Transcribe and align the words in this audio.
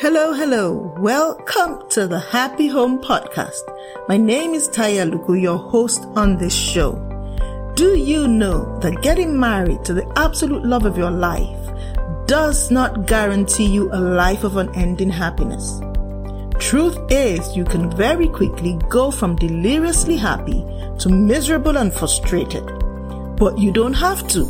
Hello, 0.00 0.32
hello. 0.32 0.94
Welcome 0.96 1.86
to 1.90 2.06
the 2.06 2.18
Happy 2.18 2.68
Home 2.68 3.02
Podcast. 3.02 3.60
My 4.08 4.16
name 4.16 4.54
is 4.54 4.66
Taiye 4.66 5.04
Aluko, 5.04 5.38
your 5.38 5.58
host 5.58 6.06
on 6.16 6.38
this 6.38 6.54
show. 6.54 6.94
Do 7.76 7.98
you 7.98 8.26
know 8.26 8.78
that 8.78 9.02
getting 9.02 9.38
married 9.38 9.84
to 9.84 9.92
the 9.92 10.10
absolute 10.16 10.64
love 10.64 10.86
of 10.86 10.96
your 10.96 11.10
life 11.10 11.54
does 12.26 12.70
not 12.70 13.06
guarantee 13.06 13.66
you 13.66 13.92
a 13.92 14.00
life 14.00 14.42
of 14.42 14.56
unending 14.56 15.10
happiness? 15.10 15.82
Truth 16.58 16.96
is, 17.10 17.54
you 17.54 17.66
can 17.66 17.94
very 17.94 18.28
quickly 18.28 18.78
go 18.88 19.10
from 19.10 19.36
deliriously 19.36 20.16
happy 20.16 20.64
to 21.00 21.10
miserable 21.10 21.76
and 21.76 21.92
frustrated. 21.92 22.64
But 23.36 23.58
you 23.58 23.70
don't 23.70 23.92
have 23.92 24.26
to. 24.28 24.46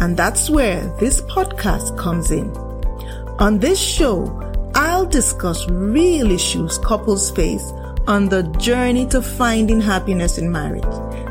And 0.00 0.16
that's 0.16 0.48
where 0.48 0.80
this 0.98 1.20
podcast 1.20 1.98
comes 1.98 2.30
in. 2.30 2.56
On 3.38 3.58
this 3.58 3.78
show, 3.78 4.47
I'll 4.98 5.06
discuss 5.06 5.64
real 5.68 6.32
issues 6.32 6.76
couples 6.78 7.30
face 7.30 7.70
on 8.08 8.28
the 8.28 8.42
journey 8.58 9.06
to 9.10 9.22
finding 9.22 9.80
happiness 9.80 10.38
in 10.38 10.50
marriage. 10.50 10.82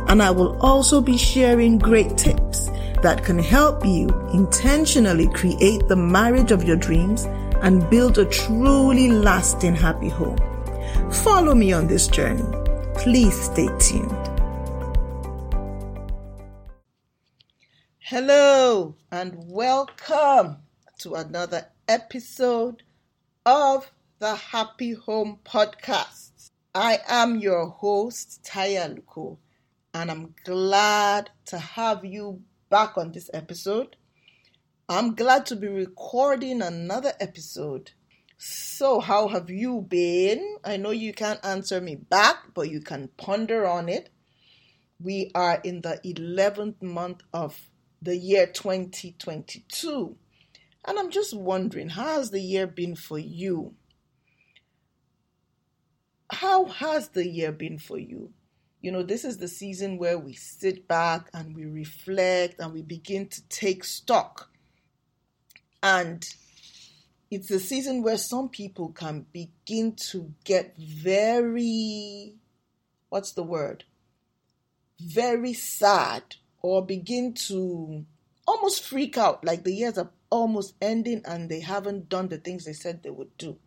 And 0.07 0.23
I 0.23 0.31
will 0.31 0.57
also 0.61 1.01
be 1.01 1.17
sharing 1.17 1.77
great 1.77 2.17
tips 2.17 2.67
that 3.03 3.25
can 3.25 3.37
help 3.37 3.85
you 3.85 4.07
intentionally 4.31 5.27
create 5.33 5.85
the 5.89 5.97
marriage 5.97 6.53
of 6.53 6.63
your 6.63 6.77
dreams 6.77 7.25
and 7.61 7.89
build 7.89 8.17
a 8.17 8.23
truly 8.23 9.11
lasting 9.11 9.75
happy 9.75 10.07
home. 10.07 10.37
Follow 11.11 11.53
me 11.53 11.73
on 11.73 11.87
this 11.87 12.07
journey. 12.07 12.45
Please 12.95 13.37
stay 13.37 13.67
tuned. 13.79 14.29
Hello 17.99 18.95
and 19.11 19.35
welcome 19.37 20.55
to 20.99 21.15
another 21.15 21.67
episode 21.89 22.83
of 23.49 23.89
the 24.19 24.35
Happy 24.35 24.91
Home 24.91 25.39
Podcast. 25.45 26.51
I 26.75 26.99
am 27.07 27.37
your 27.37 27.67
host, 27.67 28.45
Taiye 28.45 28.75
Aluko, 28.75 29.37
and 29.93 30.11
I'm 30.11 30.35
glad 30.43 31.29
to 31.45 31.57
have 31.57 32.03
you 32.03 32.41
back 32.69 32.97
on 32.97 33.13
this 33.13 33.29
episode. 33.33 33.95
I'm 34.89 35.15
glad 35.15 35.45
to 35.45 35.55
be 35.55 35.69
recording 35.69 36.61
another 36.61 37.13
episode. 37.21 37.91
So, 38.37 38.99
how 38.99 39.29
have 39.29 39.49
you 39.49 39.79
been? 39.79 40.57
I 40.65 40.75
know 40.75 40.91
you 40.91 41.13
can't 41.13 41.39
answer 41.45 41.79
me 41.79 41.95
back, 41.95 42.53
but 42.53 42.69
you 42.69 42.81
can 42.81 43.07
ponder 43.15 43.65
on 43.65 43.87
it. 43.87 44.09
We 45.01 45.31
are 45.33 45.61
in 45.63 45.79
the 45.79 46.01
11th 46.03 46.81
month 46.81 47.21
of 47.33 47.57
the 48.01 48.17
year 48.17 48.45
2022. 48.45 50.17
And 50.87 50.97
I'm 50.97 51.11
just 51.11 51.35
wondering, 51.35 51.89
how 51.89 52.15
has 52.15 52.31
the 52.31 52.39
year 52.39 52.65
been 52.65 52.95
for 52.95 53.19
you? 53.19 53.75
How 56.31 56.65
has 56.65 57.09
the 57.09 57.27
year 57.27 57.51
been 57.51 57.77
for 57.77 57.99
you? 57.99 58.31
You 58.81 58.91
know, 58.93 59.03
this 59.03 59.25
is 59.25 59.37
the 59.37 59.49
season 59.49 59.97
where 59.97 60.17
we 60.17 60.33
sit 60.33 60.87
back 60.87 61.29
and 61.33 61.53
we 61.53 61.65
reflect 61.65 62.61
and 62.61 62.73
we 62.73 62.83
begin 62.83 63.27
to 63.27 63.41
take 63.49 63.83
stock. 63.83 64.49
And 65.83 66.25
it's 67.29 67.51
a 67.51 67.59
season 67.59 68.01
where 68.01 68.17
some 68.17 68.47
people 68.47 68.89
can 68.89 69.25
begin 69.33 69.95
to 70.11 70.33
get 70.45 70.77
very, 70.77 72.35
what's 73.09 73.33
the 73.33 73.43
word? 73.43 73.83
Very 75.01 75.53
sad 75.53 76.23
or 76.61 76.85
begin 76.85 77.33
to 77.33 78.05
almost 78.47 78.83
freak 78.83 79.17
out 79.17 79.43
like 79.45 79.63
the 79.63 79.73
years 79.73 79.97
are 79.97 80.11
almost 80.31 80.75
ending 80.81 81.21
and 81.25 81.49
they 81.49 81.61
haven't 81.61 82.09
done 82.09 82.29
the 82.29 82.37
things 82.37 82.65
they 82.65 82.73
said 82.73 83.03
they 83.03 83.09
would 83.11 83.37
do. 83.37 83.57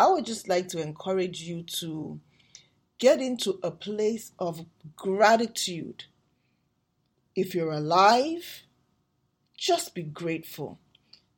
I 0.00 0.08
would 0.08 0.26
just 0.26 0.48
like 0.48 0.68
to 0.68 0.82
encourage 0.82 1.42
you 1.42 1.62
to 1.80 2.20
get 2.98 3.20
into 3.20 3.58
a 3.62 3.70
place 3.70 4.32
of 4.38 4.66
gratitude. 4.96 6.04
If 7.36 7.54
you're 7.54 7.72
alive, 7.72 8.62
just 9.56 9.94
be 9.94 10.02
grateful. 10.02 10.78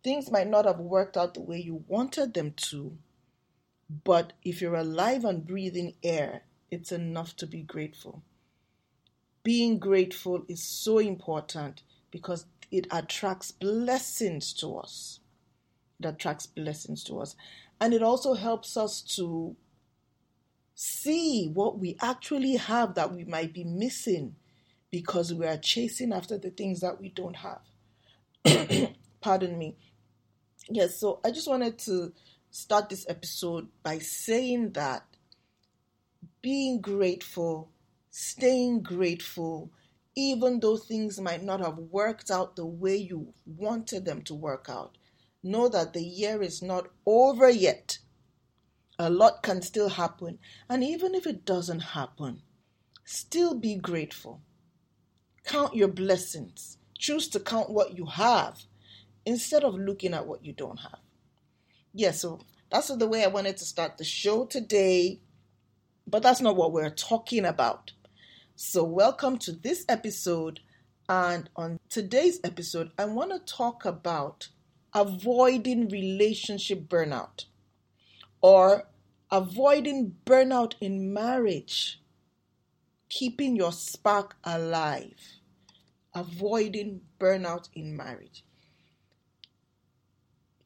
Things 0.04 0.30
might 0.30 0.48
not 0.48 0.66
have 0.66 0.80
worked 0.80 1.16
out 1.16 1.34
the 1.34 1.40
way 1.42 1.58
you 1.60 1.84
wanted 1.88 2.34
them 2.34 2.54
to, 2.70 2.96
but 4.04 4.34
if 4.44 4.60
you're 4.62 4.76
alive 4.76 5.24
and 5.24 5.46
breathing 5.46 5.94
air, 6.02 6.42
it's 6.70 6.92
enough 6.92 7.36
to 7.36 7.46
be 7.46 7.62
grateful. 7.62 8.22
Being 9.42 9.78
grateful 9.78 10.44
is 10.48 10.62
so 10.62 10.98
important 10.98 11.82
because 12.10 12.46
it 12.70 12.86
attracts 12.90 13.50
blessings 13.52 14.52
to 14.54 14.76
us. 14.76 15.20
It 15.98 16.06
attracts 16.06 16.46
blessings 16.46 17.04
to 17.04 17.20
us. 17.20 17.36
And 17.80 17.94
it 17.94 18.02
also 18.02 18.34
helps 18.34 18.76
us 18.76 19.02
to 19.16 19.56
see 20.74 21.50
what 21.52 21.78
we 21.78 21.96
actually 22.00 22.56
have 22.56 22.94
that 22.94 23.12
we 23.12 23.24
might 23.24 23.52
be 23.52 23.64
missing 23.64 24.34
because 24.90 25.32
we 25.32 25.46
are 25.46 25.56
chasing 25.58 26.12
after 26.12 26.38
the 26.38 26.50
things 26.50 26.80
that 26.80 27.00
we 27.00 27.10
don't 27.10 27.36
have. 27.36 27.60
Pardon 29.20 29.58
me. 29.58 29.76
Yes, 30.68 30.96
so 30.98 31.20
I 31.24 31.30
just 31.30 31.48
wanted 31.48 31.78
to 31.80 32.12
start 32.50 32.88
this 32.88 33.06
episode 33.08 33.68
by 33.82 33.98
saying 33.98 34.72
that 34.72 35.04
being 36.42 36.80
grateful, 36.80 37.70
staying 38.10 38.82
grateful, 38.82 39.70
even 40.16 40.60
though 40.60 40.76
things 40.76 41.20
might 41.20 41.42
not 41.42 41.60
have 41.60 41.78
worked 41.78 42.30
out 42.30 42.56
the 42.56 42.66
way 42.66 42.96
you 42.96 43.32
wanted 43.46 44.04
them 44.04 44.22
to 44.22 44.34
work 44.34 44.66
out. 44.68 44.96
Know 45.42 45.68
that 45.68 45.92
the 45.92 46.02
year 46.02 46.42
is 46.42 46.62
not 46.62 46.88
over 47.06 47.48
yet. 47.48 47.98
A 48.98 49.08
lot 49.08 49.42
can 49.42 49.62
still 49.62 49.88
happen. 49.88 50.38
And 50.68 50.84
even 50.84 51.14
if 51.14 51.26
it 51.26 51.44
doesn't 51.44 51.80
happen, 51.80 52.42
still 53.04 53.54
be 53.54 53.76
grateful. 53.76 54.42
Count 55.44 55.74
your 55.74 55.88
blessings. 55.88 56.76
Choose 56.98 57.28
to 57.28 57.40
count 57.40 57.70
what 57.70 57.96
you 57.96 58.04
have 58.04 58.64
instead 59.24 59.64
of 59.64 59.74
looking 59.74 60.12
at 60.12 60.26
what 60.26 60.44
you 60.44 60.52
don't 60.52 60.80
have. 60.80 60.98
Yeah, 61.94 62.10
so 62.10 62.40
that's 62.70 62.88
the 62.88 63.06
way 63.06 63.24
I 63.24 63.28
wanted 63.28 63.56
to 63.56 63.64
start 63.64 63.96
the 63.96 64.04
show 64.04 64.44
today. 64.44 65.20
But 66.06 66.22
that's 66.22 66.40
not 66.40 66.56
what 66.56 66.72
we're 66.72 66.90
talking 66.90 67.44
about. 67.46 67.92
So, 68.62 68.84
welcome 68.84 69.38
to 69.38 69.52
this 69.52 69.86
episode. 69.88 70.60
And 71.08 71.48
on 71.56 71.80
today's 71.88 72.40
episode, 72.44 72.90
I 72.98 73.06
want 73.06 73.30
to 73.30 73.38
talk 73.38 73.86
about 73.86 74.48
avoiding 74.94 75.88
relationship 75.88 76.80
burnout 76.86 77.46
or 78.42 78.86
avoiding 79.30 80.14
burnout 80.26 80.74
in 80.78 81.10
marriage, 81.10 82.02
keeping 83.08 83.56
your 83.56 83.72
spark 83.72 84.36
alive, 84.44 85.40
avoiding 86.14 87.00
burnout 87.18 87.70
in 87.72 87.96
marriage. 87.96 88.44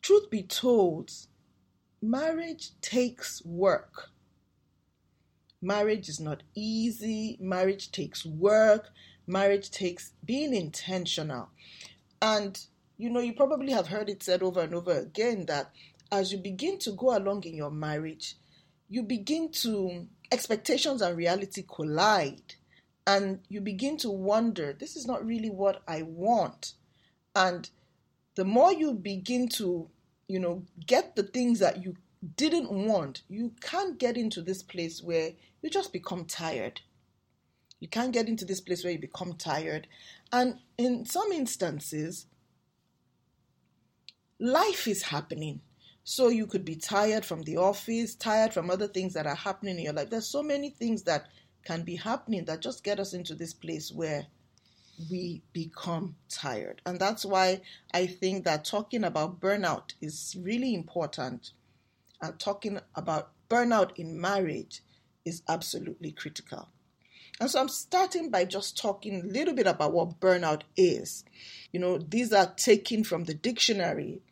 Truth 0.03 0.31
be 0.31 0.43
told, 0.43 1.13
marriage 2.03 2.71
takes 2.81 3.41
work. 3.45 4.11
Marriage 5.65 6.11
is 6.11 6.21
not 6.21 6.43
easy. 6.55 7.39
Marriage 7.41 7.91
takes 7.91 8.27
work. 8.27 8.91
Marriage 9.27 9.71
takes 9.71 10.13
being 10.23 10.55
intentional. 10.55 11.49
And, 12.21 12.61
you 12.99 13.09
know, 13.09 13.21
you 13.21 13.33
probably 13.33 13.73
have 13.73 13.87
heard 13.87 14.11
it 14.11 14.23
said 14.23 14.43
over 14.43 14.61
and 14.61 14.75
over 14.75 14.93
again 14.93 15.47
that 15.47 15.71
as 16.13 16.31
you 16.31 16.39
begin 16.39 16.79
to 16.81 16.93
go 16.93 17.17
along 17.17 17.45
in 17.45 17.55
your 17.55 17.71
marriage, 17.71 18.37
you 18.91 19.03
begin 19.03 19.51
to, 19.53 20.07
expectations 20.31 21.01
and 21.01 21.17
reality 21.17 21.63
collide. 21.63 22.55
And 23.07 23.41
you 23.49 23.63
begin 23.63 23.97
to 23.99 24.11
wonder, 24.11 24.77
this 24.79 24.97
is 24.97 25.07
not 25.07 25.25
really 25.25 25.51
what 25.51 25.83
I 25.89 26.03
want. 26.03 26.75
And 27.35 27.69
the 28.35 28.45
more 28.45 28.73
you 28.73 28.93
begin 28.93 29.49
to, 29.51 29.89
you 30.29 30.41
know, 30.41 30.63
get 30.87 31.17
the 31.17 31.23
things 31.23 31.59
that 31.61 31.83
you 31.83 31.97
didn't 32.37 32.71
want, 32.71 33.23
you 33.29 33.53
can't 33.61 33.99
get 33.99 34.17
into 34.17 34.41
this 34.43 34.63
place 34.63 35.03
where 35.03 35.33
you 35.63 35.71
just 35.71 35.93
become 35.93 36.25
tired. 36.25 36.81
You 37.81 37.89
can't 37.89 38.13
get 38.13 38.29
into 38.29 38.45
this 38.45 38.61
place 38.61 38.83
where 38.83 38.93
you 38.93 38.99
become 38.99 39.35
tired. 39.35 39.87
And 40.33 40.59
in 40.79 41.05
some 41.05 41.33
instances, 41.33 42.27
life 44.39 44.89
is 44.89 45.03
happening. 45.03 45.61
So 46.03 46.29
you 46.29 46.47
could 46.47 46.65
be 46.65 46.77
tired 46.77 47.25
from 47.25 47.43
the 47.43 47.57
office, 47.57 48.15
tired 48.15 48.53
from 48.53 48.71
other 48.71 48.89
things 48.89 49.15
that 49.15 49.27
are 49.27 49.35
happening 49.35 49.79
in 49.79 49.85
your 49.85 49.93
life. 49.93 50.11
There's 50.11 50.27
so 50.27 50.43
many 50.43 50.71
things 50.71 51.03
that 51.05 51.27
can 51.65 51.83
be 51.83 51.97
happening 51.97 52.45
that 52.45 52.61
just 52.61 52.85
get 52.85 53.01
us 53.01 53.15
into 53.15 53.35
this 53.35 53.55
place 53.55 53.91
where 53.91 54.27
we 55.11 55.43
become 55.53 56.15
tired. 56.29 56.81
And 56.87 57.01
that's 57.01 57.25
why 57.25 57.63
I 57.93 58.07
think 58.07 58.45
that 58.45 58.65
talking 58.65 59.05
about 59.05 59.41
burnout 59.41 59.95
is 60.01 60.37
really 60.39 60.75
important 60.75 61.53
and 62.25 62.39
talking 62.39 62.81
about 62.95 63.33
burnout 63.51 63.91
in 63.97 64.21
marriage 64.21 64.83
is 65.25 65.43
absolutely 65.49 66.11
critical. 66.11 66.71
And 67.41 67.51
so 67.51 67.61
I'm 67.61 67.69
starting 67.69 68.31
by 68.31 68.45
just 68.45 68.79
talking 68.79 69.21
a 69.21 69.27
little 69.27 69.55
bit 69.55 69.67
about 69.67 69.93
what 69.93 70.21
burnout 70.21 70.63
is. 70.77 71.25
You 71.73 71.81
know, 71.81 71.99
these 71.99 72.33
are 72.33 72.55
taken 72.57 73.05
from 73.05 73.25
the 73.25 73.35
dictionary, 73.35 74.23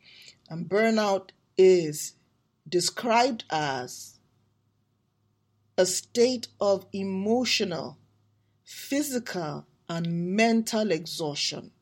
and 0.49 0.69
burnout 0.69 1.31
is 1.59 2.15
described 2.69 3.45
as 3.51 4.19
a 5.77 5.85
state 5.85 6.49
of 6.61 6.87
emotional, 6.93 7.99
physical, 8.65 9.67
and 9.89 10.35
mental 10.37 10.91
exhaustion 10.91 11.73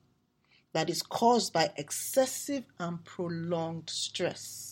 that 0.72 0.88
is 0.88 1.02
caused 1.02 1.52
by 1.52 1.70
excessive 1.76 2.64
and 2.78 3.04
prolonged 3.04 3.90
stress. 3.90 4.69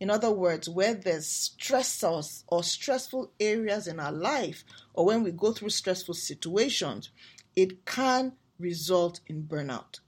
In 0.00 0.10
other 0.10 0.30
words, 0.30 0.68
where 0.68 0.94
there's 0.94 1.26
stressors 1.26 2.42
or 2.48 2.62
stressful 2.62 3.32
areas 3.38 3.86
in 3.86 4.00
our 4.00 4.12
life, 4.12 4.64
or 4.92 5.06
when 5.06 5.22
we 5.22 5.30
go 5.30 5.52
through 5.52 5.70
stressful 5.70 6.14
situations, 6.14 7.10
it 7.56 7.86
can 7.86 8.32
result 8.58 9.20
in 9.26 9.44
burnout. 9.44 10.00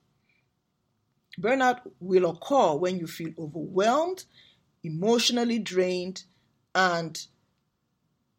Burnout 1.40 1.80
will 2.00 2.30
occur 2.30 2.74
when 2.74 2.98
you 2.98 3.06
feel 3.06 3.32
overwhelmed, 3.38 4.24
emotionally 4.82 5.58
drained, 5.58 6.24
and 6.74 7.26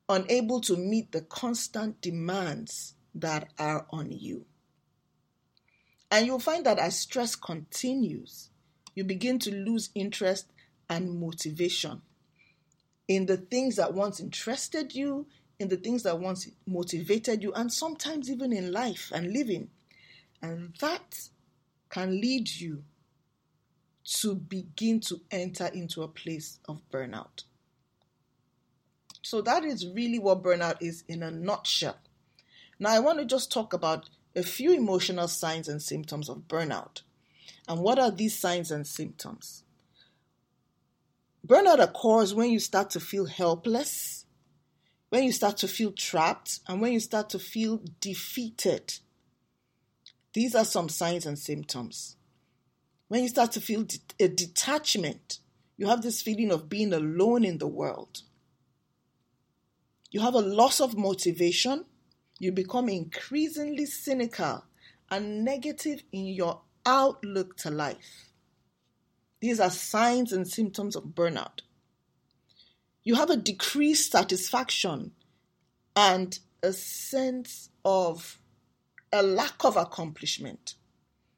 unable 0.10 0.62
to 0.62 0.78
meet 0.78 1.12
the 1.12 1.22
constant 1.22 2.02
demands 2.02 2.96
that 3.14 3.52
are 3.60 3.86
on 3.92 4.12
you. 4.12 4.46
And 6.10 6.26
you'll 6.26 6.40
find 6.40 6.66
that 6.66 6.80
as 6.80 7.00
stress 7.00 7.36
continues, 7.36 8.50
you 8.96 9.04
begin 9.04 9.40
to 9.40 9.54
lose 9.54 9.90
interest 9.94 10.52
and 10.90 11.20
motivation 11.20 12.02
in 13.08 13.26
the 13.26 13.38
things 13.38 13.78
that 13.78 13.94
once 13.94 14.20
interested 14.20 14.94
you, 14.94 15.28
in 15.60 15.70
the 15.70 15.78
things 15.78 16.04
that 16.04 16.20
once 16.20 16.50
motivated 16.66 17.42
you, 17.42 17.54
and 17.54 17.72
sometimes 17.72 18.30
even 18.30 18.54
in 18.54 18.72
life 18.72 19.12
and 19.14 19.32
living. 19.32 19.70
And 20.42 20.74
that 20.82 21.30
can 21.90 22.20
lead 22.22 22.50
you 22.50 22.84
to 24.04 24.36
begin 24.36 25.00
to 25.02 25.22
enter 25.32 25.68
into 25.68 26.04
a 26.04 26.08
place 26.08 26.60
of 26.68 26.82
burnout. 26.92 27.44
So, 29.22 29.42
that 29.42 29.66
is 29.66 29.88
really 29.88 30.20
what 30.20 30.44
burnout 30.44 30.78
is 30.82 31.04
in 31.08 31.24
a 31.24 31.32
nutshell. 31.32 31.98
Now, 32.80 32.92
I 32.92 33.00
want 33.00 33.20
to 33.20 33.26
just 33.26 33.52
talk 33.52 33.74
about 33.74 34.10
a 34.36 34.44
few 34.44 34.72
emotional 34.72 35.28
signs 35.28 35.68
and 35.68 35.82
symptoms 35.82 36.30
of 36.30 36.48
burnout. 36.48 37.02
And 37.68 37.82
what 37.82 38.00
are 38.00 38.12
these 38.12 38.38
signs 38.38 38.72
and 38.72 38.86
symptoms? 38.88 39.64
Burnout 41.48 41.82
occurs 41.82 42.34
when 42.34 42.50
you 42.50 42.60
start 42.60 42.90
to 42.92 43.00
feel 43.00 43.26
helpless, 43.26 44.26
when 45.10 45.24
you 45.24 45.32
start 45.32 45.56
to 45.58 45.68
feel 45.68 45.94
trapped, 45.94 46.60
and 46.68 46.82
when 46.82 46.92
you 46.92 47.00
start 47.00 47.30
to 47.30 47.40
feel 47.40 47.82
defeated. 48.02 49.00
These 50.34 50.56
are 50.56 50.66
some 50.66 50.90
signs 50.90 51.26
and 51.26 51.40
symptoms. 51.40 52.18
When 53.08 53.24
you 53.24 53.30
start 53.30 53.54
to 53.54 53.62
feel 53.62 53.86
a 54.20 54.28
detachment, 54.28 55.40
you 55.78 55.88
have 55.88 56.02
this 56.02 56.22
feeling 56.22 56.52
of 56.52 56.68
being 56.68 56.92
alone 56.92 57.46
in 57.46 57.60
the 57.60 57.68
world. 57.68 58.24
You 60.12 60.20
have 60.20 60.36
a 60.36 60.40
loss 60.40 60.82
of 60.82 60.98
motivation 60.98 61.86
you 62.40 62.52
become 62.52 62.88
increasingly 62.88 63.86
cynical 63.86 64.64
and 65.10 65.44
negative 65.44 66.04
in 66.12 66.28
your 66.28 66.62
outlook 66.86 67.58
to 67.58 67.72
life. 67.72 68.27
These 69.40 69.60
are 69.60 69.70
signs 69.70 70.34
and 70.34 70.48
symptoms 70.48 70.96
of 70.96 71.04
burnout. 71.06 71.62
You 73.04 73.16
have 73.16 73.30
a 73.30 73.38
decreased 73.38 74.12
satisfaction 74.12 75.12
and 75.96 76.38
a 76.64 76.74
sense 76.74 77.70
of 77.86 78.40
a 79.14 79.24
lack 79.24 79.64
of 79.64 79.78
accomplishment. 79.78 80.76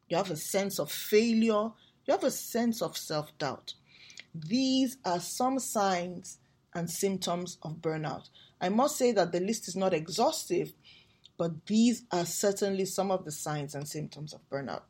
You 0.07 0.18
have 0.18 0.31
a 0.31 0.36
sense 0.36 0.80
of 0.80 0.92
failure. 0.92 1.72
You 2.06 2.12
have 2.12 2.24
a 2.24 2.31
sense 2.31 2.81
of 2.81 2.98
self 2.98 3.38
doubt. 3.38 3.75
These 4.34 4.98
are 5.06 5.19
some 5.19 5.60
signs 5.60 6.40
and 6.74 6.90
symptoms 6.90 7.57
of 7.63 7.78
burnout. 7.78 8.30
I 8.62 8.69
must 8.69 8.98
say 8.98 9.12
that 9.13 9.31
the 9.31 9.40
list 9.40 9.68
is 9.68 9.75
not 9.75 9.94
exhaustive, 9.94 10.74
but 11.38 11.66
these 11.68 12.04
are 12.12 12.25
certainly 12.25 12.86
some 12.86 13.12
of 13.12 13.25
the 13.25 13.31
signs 13.31 13.75
and 13.75 13.88
symptoms 13.88 14.34
of 14.34 14.42
burnout. 14.50 14.84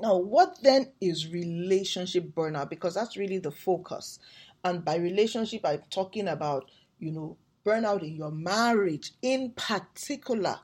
Now, 0.00 0.16
what 0.16 0.58
then 0.62 0.92
is 1.00 1.28
relationship 1.28 2.34
burnout? 2.34 2.70
Because 2.70 2.94
that's 2.94 3.16
really 3.16 3.38
the 3.38 3.50
focus. 3.50 4.18
And 4.64 4.84
by 4.84 4.96
relationship, 4.96 5.62
I'm 5.64 5.82
talking 5.90 6.28
about, 6.28 6.70
you 6.98 7.12
know, 7.12 7.36
burnout 7.64 8.02
in 8.02 8.16
your 8.16 8.30
marriage 8.30 9.12
in 9.22 9.52
particular. 9.52 10.60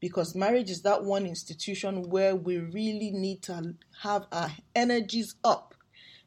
Because 0.00 0.34
marriage 0.34 0.70
is 0.70 0.82
that 0.82 1.04
one 1.04 1.26
institution 1.26 2.10
where 2.10 2.34
we 2.34 2.58
really 2.58 3.10
need 3.10 3.42
to 3.42 3.74
have 4.02 4.26
our 4.32 4.50
energies 4.74 5.34
up. 5.44 5.74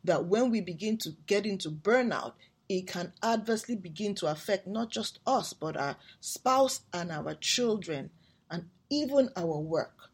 That 0.04 0.26
when 0.26 0.52
we 0.52 0.62
begin 0.62 0.98
to 1.00 1.12
get 1.26 1.46
into 1.46 1.70
burnout, 1.72 2.34
it 2.68 2.88
can 2.88 3.14
adversely 3.24 3.76
begin 3.76 4.16
to 4.16 4.28
affect 4.28 4.68
not 4.68 4.92
just 4.92 5.20
us, 5.26 5.54
but 5.54 5.78
our 5.78 5.98
spouse 6.20 6.82
and 6.94 7.12
our 7.12 7.36
children 7.36 8.12
and 8.50 8.66
even 8.90 9.30
our 9.36 9.60
work. 9.60 10.12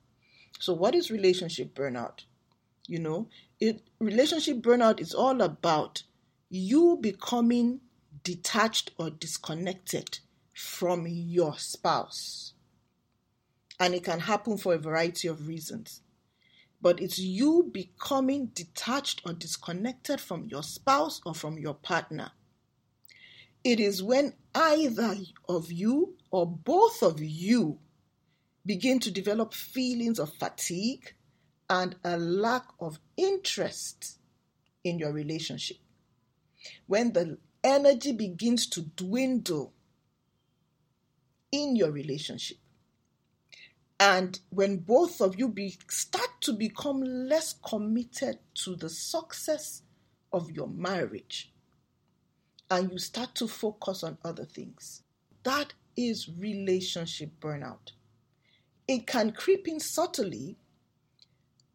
So, 0.61 0.73
what 0.73 0.93
is 0.93 1.09
relationship 1.09 1.73
burnout? 1.73 2.25
You 2.87 2.99
know, 2.99 3.29
it 3.59 3.81
relationship 3.97 4.57
burnout 4.57 4.99
is 5.01 5.11
all 5.11 5.41
about 5.41 6.03
you 6.49 6.99
becoming 7.01 7.81
detached 8.23 8.91
or 8.99 9.09
disconnected 9.09 10.19
from 10.53 11.07
your 11.07 11.57
spouse. 11.57 12.53
And 13.79 13.95
it 13.95 14.03
can 14.03 14.19
happen 14.19 14.59
for 14.59 14.75
a 14.75 14.77
variety 14.77 15.27
of 15.27 15.47
reasons. 15.47 16.01
But 16.79 17.01
it's 17.01 17.17
you 17.17 17.67
becoming 17.73 18.51
detached 18.53 19.23
or 19.25 19.33
disconnected 19.33 20.21
from 20.21 20.45
your 20.45 20.61
spouse 20.61 21.21
or 21.25 21.33
from 21.33 21.57
your 21.57 21.73
partner. 21.73 22.33
It 23.63 23.79
is 23.79 24.03
when 24.03 24.33
either 24.53 25.15
of 25.49 25.71
you 25.71 26.17
or 26.29 26.45
both 26.45 27.01
of 27.01 27.19
you 27.19 27.79
begin 28.65 28.99
to 28.99 29.11
develop 29.11 29.53
feelings 29.53 30.19
of 30.19 30.33
fatigue 30.33 31.13
and 31.69 31.95
a 32.03 32.17
lack 32.17 32.65
of 32.79 32.99
interest 33.17 34.19
in 34.83 34.99
your 34.99 35.11
relationship. 35.11 35.77
When 36.87 37.13
the 37.13 37.37
energy 37.63 38.11
begins 38.11 38.67
to 38.67 38.81
dwindle 38.81 39.73
in 41.51 41.75
your 41.75 41.91
relationship. 41.91 42.57
And 43.99 44.39
when 44.49 44.77
both 44.77 45.21
of 45.21 45.37
you 45.37 45.47
be, 45.47 45.77
start 45.89 46.29
to 46.41 46.53
become 46.53 47.01
less 47.01 47.53
committed 47.53 48.39
to 48.63 48.75
the 48.75 48.89
success 48.89 49.83
of 50.33 50.49
your 50.49 50.67
marriage, 50.67 51.53
and 52.69 52.91
you 52.91 52.97
start 52.97 53.35
to 53.35 53.47
focus 53.47 54.03
on 54.03 54.17
other 54.23 54.45
things. 54.45 55.03
That 55.43 55.73
is 55.95 56.29
relationship 56.29 57.31
burnout. 57.39 57.91
It 58.91 59.07
can 59.07 59.31
creep 59.31 59.69
in 59.69 59.79
subtly, 59.79 60.57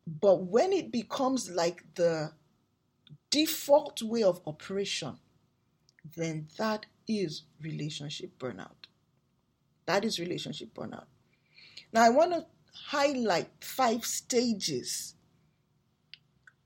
but 0.06 0.42
when 0.42 0.70
it 0.70 0.92
becomes 0.92 1.48
like 1.48 1.82
the 1.94 2.32
default 3.30 4.02
way 4.02 4.22
of 4.22 4.42
operation, 4.46 5.16
then 6.14 6.48
that 6.58 6.84
is 7.08 7.44
relationship 7.62 8.38
burnout. 8.38 8.90
That 9.86 10.04
is 10.04 10.18
relationship 10.18 10.74
burnout. 10.74 11.06
Now, 11.90 12.02
I 12.02 12.10
want 12.10 12.32
to 12.32 12.44
highlight 12.88 13.48
five 13.60 14.04
stages 14.04 15.14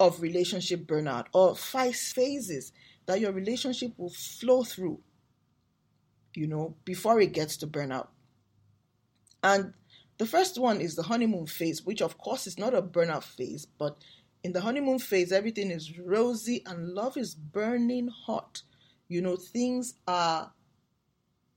of 0.00 0.21
relationship 0.21 0.85
burnout 0.85 1.26
or 1.33 1.54
five 1.54 1.95
phases 1.95 2.73
that 3.07 3.21
your 3.21 3.30
relationship 3.30 3.92
will 3.97 4.11
flow 4.11 4.64
through, 4.64 4.99
you 6.35 6.49
know, 6.49 6.75
before 6.85 7.21
it 7.21 7.33
gets 7.35 7.57
to 7.59 7.69
burnout. 7.69 8.09
And 9.45 9.75
the 10.21 10.27
first 10.27 10.59
one 10.59 10.83
is 10.83 10.97
the 10.97 11.05
honeymoon 11.05 11.47
phase, 11.47 11.87
which 11.87 12.03
of 12.03 12.19
course 12.19 12.47
is 12.47 12.59
not 12.59 12.75
a 12.75 12.83
burnout 12.83 13.23
phase, 13.23 13.65
but 13.65 13.97
in 14.45 14.53
the 14.53 14.61
honeymoon 14.61 14.99
phase, 14.99 15.33
everything 15.33 15.71
is 15.71 15.99
rosy 15.99 16.62
and 16.67 16.91
love 16.91 17.17
is 17.17 17.35
burning 17.35 18.09
hot. 18.09 18.61
You 19.09 19.23
know, 19.23 19.37
things 19.37 19.95
are, 20.07 20.53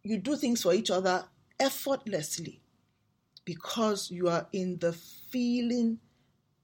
you 0.02 0.18
do 0.18 0.38
things 0.38 0.62
for 0.62 0.74
each 0.74 0.90
other 0.90 1.26
effortlessly 1.60 2.62
because 3.44 4.10
you 4.10 4.30
are 4.30 4.48
in 4.54 4.78
the 4.80 4.94
feeling, 4.94 6.00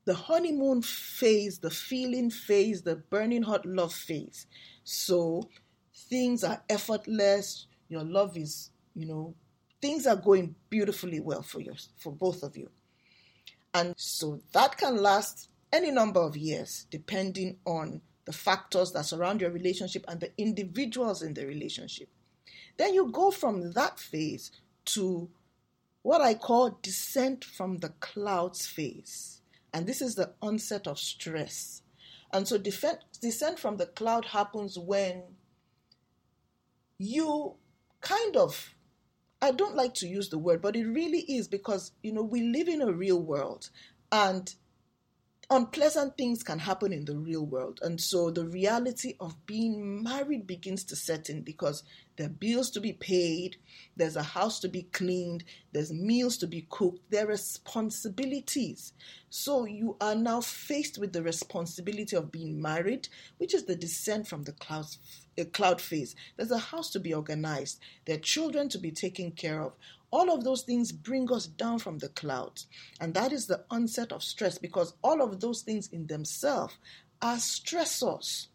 the 0.05 0.13
honeymoon 0.13 0.81
phase, 0.81 1.59
the 1.59 1.69
feeling 1.69 2.31
phase, 2.31 2.83
the 2.83 2.95
burning 2.95 3.43
hot 3.43 3.65
love 3.65 3.93
phase. 3.93 4.47
So 4.85 5.49
things 6.09 6.45
are 6.45 6.63
effortless. 6.69 7.67
Your 7.89 8.05
love 8.05 8.37
is, 8.37 8.71
you 8.95 9.05
know, 9.05 9.35
things 9.81 10.07
are 10.07 10.15
going 10.15 10.55
beautifully 10.69 11.19
well 11.19 11.41
for 11.41 11.61
you, 11.61 11.73
for 11.97 12.11
both 12.11 12.43
of 12.43 12.57
you. 12.57 12.69
And 13.73 13.93
so 13.97 14.41
that 14.53 14.77
can 14.77 15.01
last 15.01 15.49
any 15.71 15.91
number 15.91 16.19
of 16.19 16.35
years, 16.35 16.87
depending 16.89 17.57
on 17.65 18.01
the 18.25 18.33
factors 18.33 18.91
that 18.91 19.05
surround 19.05 19.41
your 19.41 19.51
relationship 19.51 20.05
and 20.07 20.19
the 20.19 20.31
individuals 20.37 21.21
in 21.21 21.33
the 21.33 21.45
relationship. 21.45 22.09
Then 22.77 22.93
you 22.93 23.11
go 23.11 23.31
from 23.31 23.71
that 23.73 23.99
phase 23.99 24.51
to 24.85 25.29
what 26.01 26.21
I 26.21 26.33
call 26.33 26.79
descent 26.81 27.43
from 27.43 27.77
the 27.77 27.89
clouds 27.99 28.65
phase. 28.65 29.41
And 29.73 29.85
this 29.85 30.01
is 30.01 30.15
the 30.15 30.33
onset 30.41 30.87
of 30.87 30.97
stress. 30.97 31.81
And 32.31 32.47
so 32.47 32.57
defend, 32.57 32.99
descent 33.21 33.59
from 33.59 33.77
the 33.77 33.85
cloud 33.85 34.25
happens 34.25 34.77
when 34.77 35.23
you 36.97 37.55
kind 38.01 38.37
of 38.37 38.75
I 39.41 39.51
don't 39.51 39.75
like 39.75 39.93
to 39.95 40.07
use 40.07 40.29
the 40.29 40.37
word, 40.37 40.61
but 40.61 40.75
it 40.75 40.85
really 40.85 41.21
is 41.21 41.47
because 41.47 41.91
you 42.03 42.11
know 42.11 42.23
we 42.23 42.41
live 42.41 42.67
in 42.67 42.81
a 42.81 42.91
real 42.91 43.21
world 43.21 43.69
and 44.11 44.53
unpleasant 45.51 46.15
things 46.15 46.43
can 46.43 46.59
happen 46.59 46.93
in 46.93 47.05
the 47.05 47.17
real 47.17 47.45
world. 47.45 47.79
And 47.81 47.99
so 47.99 48.29
the 48.29 48.45
reality 48.45 49.15
of 49.19 49.45
being 49.47 50.03
married 50.03 50.45
begins 50.45 50.83
to 50.85 50.95
set 50.95 51.29
in 51.29 51.41
because 51.41 51.83
there 52.17 52.27
are 52.27 52.29
bills 52.29 52.69
to 52.71 52.81
be 52.81 52.93
paid, 52.93 53.55
there's 53.95 54.15
a 54.15 54.23
house 54.23 54.59
to 54.59 54.67
be 54.67 54.83
cleaned, 54.83 55.43
there's 55.71 55.91
meals 55.91 56.37
to 56.37 56.47
be 56.47 56.67
cooked, 56.69 56.99
there 57.09 57.25
are 57.25 57.29
responsibilities. 57.29 58.93
So 59.29 59.65
you 59.65 59.95
are 60.01 60.15
now 60.15 60.41
faced 60.41 60.97
with 60.99 61.13
the 61.13 61.23
responsibility 61.23 62.15
of 62.15 62.31
being 62.31 62.61
married, 62.61 63.07
which 63.37 63.55
is 63.55 63.63
the 63.63 63.75
descent 63.75 64.27
from 64.27 64.43
the 64.43 64.51
clouds, 64.51 64.99
a 65.37 65.45
cloud 65.45 65.79
phase. 65.81 66.15
There's 66.35 66.51
a 66.51 66.57
house 66.57 66.91
to 66.91 66.99
be 66.99 67.13
organized, 67.13 67.79
there 68.05 68.17
are 68.17 68.19
children 68.19 68.69
to 68.69 68.77
be 68.77 68.91
taken 68.91 69.31
care 69.31 69.61
of. 69.61 69.73
All 70.11 70.33
of 70.33 70.43
those 70.43 70.63
things 70.63 70.91
bring 70.91 71.31
us 71.31 71.45
down 71.45 71.79
from 71.79 71.99
the 71.99 72.09
clouds. 72.09 72.67
And 72.99 73.13
that 73.13 73.31
is 73.31 73.47
the 73.47 73.65
onset 73.69 74.11
of 74.11 74.23
stress 74.23 74.57
because 74.57 74.93
all 75.03 75.21
of 75.21 75.39
those 75.39 75.61
things 75.61 75.87
in 75.87 76.07
themselves 76.07 76.77
are 77.21 77.37
stressors. 77.37 78.47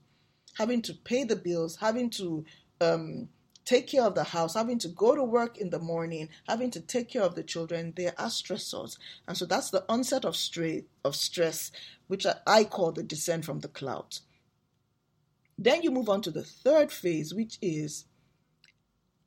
Having 0.59 0.83
to 0.83 0.95
pay 0.95 1.25
the 1.25 1.37
bills, 1.37 1.77
having 1.77 2.11
to 2.11 2.45
um, 2.81 3.29
take 3.65 3.89
care 3.89 4.03
of 4.03 4.15
the 4.15 4.25
house, 4.25 4.55
having 4.55 4.79
to 4.79 4.89
go 4.89 5.15
to 5.15 5.25
work 5.25 5.59
in 5.59 5.71
the 5.71 5.79
morning, 5.79 6.29
having 6.49 6.71
to 6.71 6.81
take 6.81 7.09
care 7.09 7.23
of 7.23 7.35
the 7.35 7.43
children, 7.43 7.93
there 7.97 8.15
are 8.19 8.29
stressors. 8.29 8.99
And 9.27 9.37
so 9.37 9.47
that's 9.47 9.71
the 9.71 9.85
onset 9.89 10.25
of, 10.25 10.37
stress, 10.37 10.83
of 11.05 11.17
stress, 11.17 11.71
which 12.07 12.27
I 12.47 12.65
call 12.65 12.93
the 12.93 13.03
descent 13.03 13.45
from 13.45 13.61
the 13.61 13.69
clouds. 13.69 14.23
Then 15.57 15.83
you 15.83 15.91
move 15.91 16.09
on 16.09 16.21
to 16.23 16.31
the 16.31 16.43
third 16.43 16.91
phase, 16.91 17.33
which 17.33 17.59
is 17.63 18.07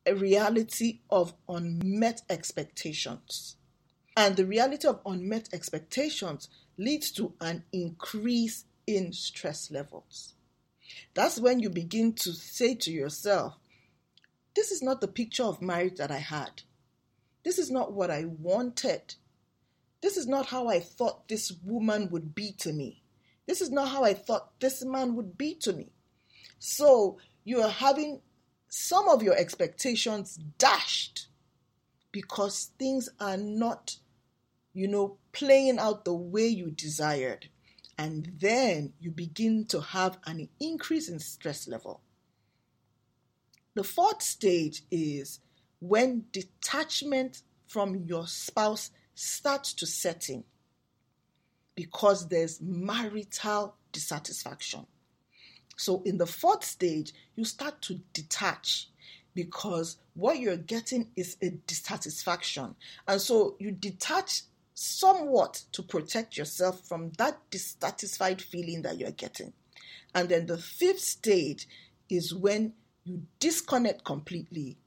a 0.08 0.16
reality 0.16 1.02
of 1.10 1.34
unmet 1.50 2.22
expectations. 2.30 3.58
And 4.16 4.36
the 4.36 4.46
reality 4.46 4.88
of 4.88 5.02
unmet 5.06 5.50
expectations 5.54 6.50
leads 6.78 7.12
to 7.12 7.34
an 7.42 7.66
increase 7.72 8.66
in 8.88 9.12
stress 9.14 9.70
levels. 9.70 10.34
That's 11.14 11.40
when 11.40 11.60
you 11.60 11.70
begin 11.70 12.14
to 12.14 12.32
say 12.32 12.74
to 12.76 12.92
yourself, 12.92 13.58
This 14.56 14.72
is 14.72 14.82
not 14.82 15.02
the 15.02 15.08
picture 15.08 15.44
of 15.44 15.62
marriage 15.62 15.98
that 15.98 16.10
I 16.10 16.20
had. 16.20 16.64
This 17.44 17.60
is 17.60 17.70
not 17.70 17.94
what 17.94 18.10
I 18.10 18.26
wanted. 18.26 19.16
This 20.02 20.18
is 20.18 20.28
not 20.28 20.48
how 20.48 20.68
I 20.68 20.80
thought 20.80 21.28
this 21.28 21.52
woman 21.64 22.10
would 22.12 22.34
be 22.34 22.54
to 22.60 22.72
me. 22.72 23.04
This 23.46 23.62
is 23.62 23.72
not 23.72 23.90
how 23.90 24.04
I 24.04 24.14
thought 24.14 24.60
this 24.60 24.84
man 24.84 25.16
would 25.16 25.38
be 25.38 25.56
to 25.56 25.74
me. 25.74 25.92
So 26.60 27.20
you 27.44 27.62
are 27.62 27.70
having 27.70 28.22
some 28.68 29.08
of 29.08 29.24
your 29.24 29.36
expectations 29.36 30.38
dashed 30.58 31.28
because 32.12 32.72
things 32.78 33.10
are 33.20 33.38
not, 33.38 33.98
you 34.74 34.88
know, 34.88 35.18
playing 35.32 35.80
out 35.80 36.06
the 36.06 36.14
way 36.14 36.48
you 36.48 36.72
desired. 36.72 37.50
And 37.98 38.32
then 38.40 38.94
you 39.00 39.12
begin 39.12 39.66
to 39.66 39.82
have 39.82 40.18
an 40.26 40.50
increase 40.60 41.10
in 41.10 41.20
stress 41.20 41.68
level. 41.68 42.02
The 43.74 43.84
fourth 43.84 44.22
stage 44.22 44.84
is 44.92 45.40
when 45.80 46.26
detachment 46.32 47.42
from 47.68 47.96
your 47.96 48.28
spouse 48.28 48.92
starts 49.14 49.74
to 49.74 49.86
set 49.86 50.30
in 50.30 50.44
because 51.76 52.28
there's 52.28 52.60
marital 52.62 53.76
dissatisfaction. 53.92 54.88
So 55.78 56.02
in 56.04 56.18
the 56.18 56.26
fourth 56.26 56.66
stage, 56.66 57.14
you 57.36 57.46
start 57.46 57.82
to 57.84 58.02
detach 58.12 58.90
because 59.34 59.98
what 60.16 60.40
you're 60.40 60.58
getting 60.58 61.10
is 61.16 61.38
a 61.42 61.52
dissatisfaction. 61.68 62.76
And 63.08 63.22
so 63.22 63.56
you 63.60 63.72
detach 63.72 64.42
somewhat 64.74 65.64
to 65.74 65.84
protect 65.84 66.36
yourself 66.36 66.88
from 66.88 67.12
that 67.20 67.38
dissatisfied 67.52 68.42
feeling 68.42 68.82
that 68.82 68.98
you're 68.98 69.12
getting. 69.12 69.54
And 70.16 70.28
then 70.30 70.48
the 70.48 70.58
fifth 70.58 71.02
stage 71.02 71.68
is 72.10 72.34
when 72.34 72.74
you 73.04 73.22
disconnect 73.40 74.04
completely 74.04 74.78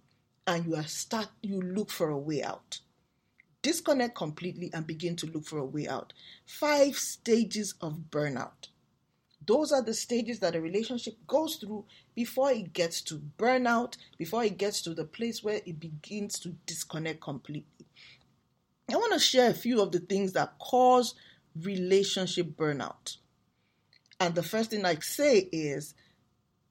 and 0.46 0.66
you 0.66 0.82
start 0.82 1.28
you 1.42 1.60
look 1.60 1.90
for 1.90 2.10
a 2.10 2.18
way 2.18 2.42
out. 2.42 2.80
Disconnect 3.62 4.16
completely 4.16 4.70
and 4.74 4.86
begin 4.86 5.14
to 5.16 5.26
look 5.26 5.44
for 5.44 5.58
a 5.58 5.64
way 5.64 5.86
out. 5.86 6.12
Five 6.44 6.96
stages 6.96 7.74
of 7.80 8.06
burnout. 8.10 8.69
Those 9.50 9.72
are 9.72 9.82
the 9.82 9.94
stages 9.94 10.38
that 10.38 10.54
a 10.54 10.60
relationship 10.60 11.14
goes 11.26 11.56
through 11.56 11.84
before 12.14 12.52
it 12.52 12.72
gets 12.72 13.02
to 13.02 13.20
burnout, 13.36 13.96
before 14.16 14.44
it 14.44 14.56
gets 14.56 14.80
to 14.82 14.94
the 14.94 15.04
place 15.04 15.42
where 15.42 15.60
it 15.66 15.80
begins 15.80 16.38
to 16.38 16.50
disconnect 16.66 17.20
completely. 17.20 17.84
I 18.88 18.94
want 18.94 19.12
to 19.12 19.18
share 19.18 19.50
a 19.50 19.54
few 19.54 19.82
of 19.82 19.90
the 19.90 19.98
things 19.98 20.34
that 20.34 20.56
cause 20.60 21.16
relationship 21.60 22.56
burnout. 22.56 23.16
And 24.20 24.36
the 24.36 24.44
first 24.44 24.70
thing 24.70 24.84
I 24.84 24.94
say 25.00 25.48
is 25.50 25.94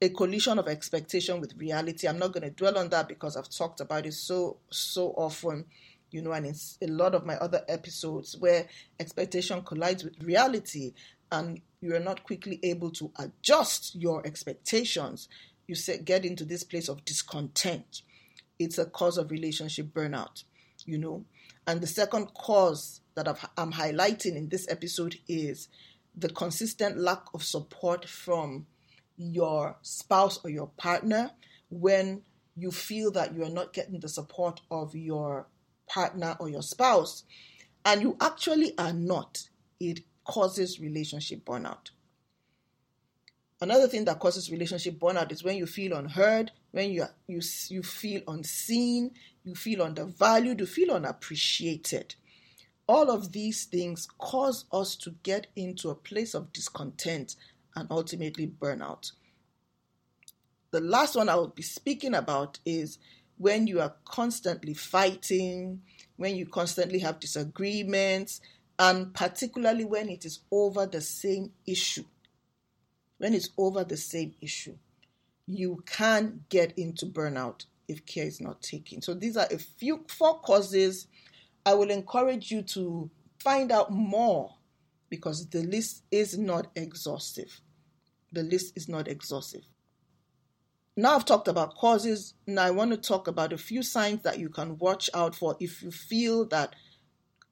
a 0.02 0.08
collision 0.08 0.58
of 0.58 0.70
expectation 0.70 1.42
with 1.42 1.58
reality. 1.58 2.08
I'm 2.08 2.18
not 2.18 2.32
going 2.32 2.44
to 2.44 2.50
dwell 2.50 2.78
on 2.78 2.88
that 2.92 3.10
because 3.10 3.36
I've 3.36 3.50
talked 3.50 3.82
about 3.82 4.06
it 4.06 4.14
so 4.14 4.60
so 4.70 5.10
often, 5.18 5.66
you 6.12 6.22
know, 6.22 6.32
and 6.32 6.46
in 6.46 6.56
a 6.82 6.94
lot 6.94 7.14
of 7.14 7.26
my 7.26 7.36
other 7.36 7.62
episodes 7.68 8.38
where 8.38 8.70
expectation 9.02 9.64
collides 9.64 10.06
with 10.06 10.24
reality 10.24 10.94
and 11.30 11.60
you 11.82 11.96
are 11.96 12.00
not 12.00 12.24
quickly 12.24 12.60
able 12.64 12.92
to 12.92 13.12
adjust 13.18 13.96
your 13.96 14.26
expectations, 14.26 15.30
you 15.68 15.76
get 16.04 16.26
into 16.26 16.46
this 16.46 16.64
place 16.64 16.90
of 16.90 17.06
discontent. 17.06 18.02
It's 18.58 18.78
a 18.78 18.86
cause 18.86 19.18
of 19.18 19.32
relationship 19.32 19.88
burnout, 19.94 20.44
you 20.86 20.98
know. 20.98 21.26
And 21.68 21.80
the 21.82 21.88
second 21.88 22.34
cause 22.34 23.02
that 23.16 23.28
i 23.28 23.62
am 23.62 23.74
highlighting 23.74 24.36
in 24.36 24.50
this 24.50 24.68
episode 24.70 25.18
is 25.28 25.68
the 26.16 26.30
consistent 26.30 26.98
lack 26.98 27.24
of 27.34 27.44
support 27.44 28.08
from 28.08 28.66
your 29.18 29.78
spouse 29.82 30.40
or 30.44 30.50
your 30.50 30.68
partner 30.78 31.32
when 31.70 32.22
you 32.56 32.72
feel 32.72 33.12
that 33.12 33.34
you 33.36 33.44
are 33.44 33.50
not 33.50 33.74
getting 33.74 34.00
the 34.00 34.10
support 34.10 34.62
of 34.72 34.96
your 34.96 35.48
partner 35.88 36.36
or 36.40 36.50
your 36.50 36.62
spouse. 36.62 37.24
And 37.86 38.02
you 38.02 38.18
actually 38.20 38.78
are 38.78 38.94
not. 38.94 39.44
It 39.80 40.02
causes 40.30 40.80
relationship 40.80 41.44
burnout. 41.44 41.90
Another 43.60 43.88
thing 43.88 44.06
that 44.06 44.20
causes 44.20 44.52
relationship 44.52 45.00
burnout 45.00 45.32
is 45.32 45.44
when 45.44 45.58
you 45.58 45.66
feel 45.66 45.98
unheard, 45.98 46.52
when 46.72 46.92
you 46.92 47.06
you 47.28 47.42
you 47.70 47.82
feel 47.82 48.22
unseen, 48.28 49.12
you 49.44 49.56
feel 49.56 49.82
undervalued, 49.82 50.60
you 50.60 50.68
feel 50.68 50.92
unappreciated. 50.92 52.14
All 52.88 53.10
of 53.10 53.32
these 53.32 53.66
things 53.66 54.08
cause 54.20 54.66
us 54.72 54.96
to 54.98 55.16
get 55.24 55.48
into 55.56 55.90
a 55.90 55.96
place 55.96 56.36
of 56.36 56.54
discontent 56.54 57.36
and 57.76 57.88
ultimately 57.90 58.46
burnout. 58.46 59.12
The 60.70 60.80
last 60.80 61.16
one 61.16 61.28
I 61.28 61.36
will 61.36 61.48
be 61.48 61.64
speaking 61.64 62.14
about 62.14 62.60
is 62.66 63.00
when 63.40 63.66
you 63.66 63.82
are 63.82 63.96
constantly 64.06 64.76
fighting, 64.76 65.82
when 66.18 66.36
you 66.36 66.46
constantly 66.46 67.00
have 67.00 67.20
disagreements, 67.20 68.42
and 68.80 69.14
particularly 69.14 69.84
when 69.84 70.08
it 70.08 70.24
is 70.24 70.40
over 70.50 70.86
the 70.86 71.02
same 71.02 71.52
issue. 71.68 72.06
When 73.18 73.34
it's 73.34 73.50
over 73.58 73.84
the 73.84 73.98
same 73.98 74.34
issue, 74.42 74.78
you 75.46 75.84
can 75.86 76.46
get 76.48 76.78
into 76.78 77.06
burnout 77.06 77.66
if 77.90 78.06
care 78.06 78.26
is 78.26 78.40
not 78.40 78.62
taken. 78.62 79.02
So 79.02 79.14
these 79.14 79.36
are 79.36 79.48
a 79.52 79.58
few 79.58 80.06
four 80.08 80.40
causes. 80.40 81.08
I 81.66 81.74
will 81.74 81.90
encourage 81.90 82.52
you 82.52 82.62
to 82.62 83.12
find 83.40 83.72
out 83.72 83.92
more 83.92 84.56
because 85.10 85.50
the 85.50 85.64
list 85.64 86.04
is 86.10 86.38
not 86.38 86.68
exhaustive. 86.76 87.60
The 88.32 88.44
list 88.44 88.78
is 88.78 88.88
not 88.88 89.10
exhaustive. 89.10 89.64
Now 90.96 91.16
I've 91.16 91.26
talked 91.26 91.48
about 91.50 91.76
causes. 91.76 92.36
Now 92.48 92.64
I 92.64 92.72
want 92.72 92.92
to 92.92 92.98
talk 92.98 93.28
about 93.28 93.52
a 93.52 93.58
few 93.58 93.84
signs 93.84 94.22
that 94.24 94.40
you 94.40 94.50
can 94.50 94.78
watch 94.78 95.10
out 95.14 95.36
for 95.36 95.58
if 95.60 95.82
you 95.82 95.92
feel 95.92 96.46
that 96.46 96.76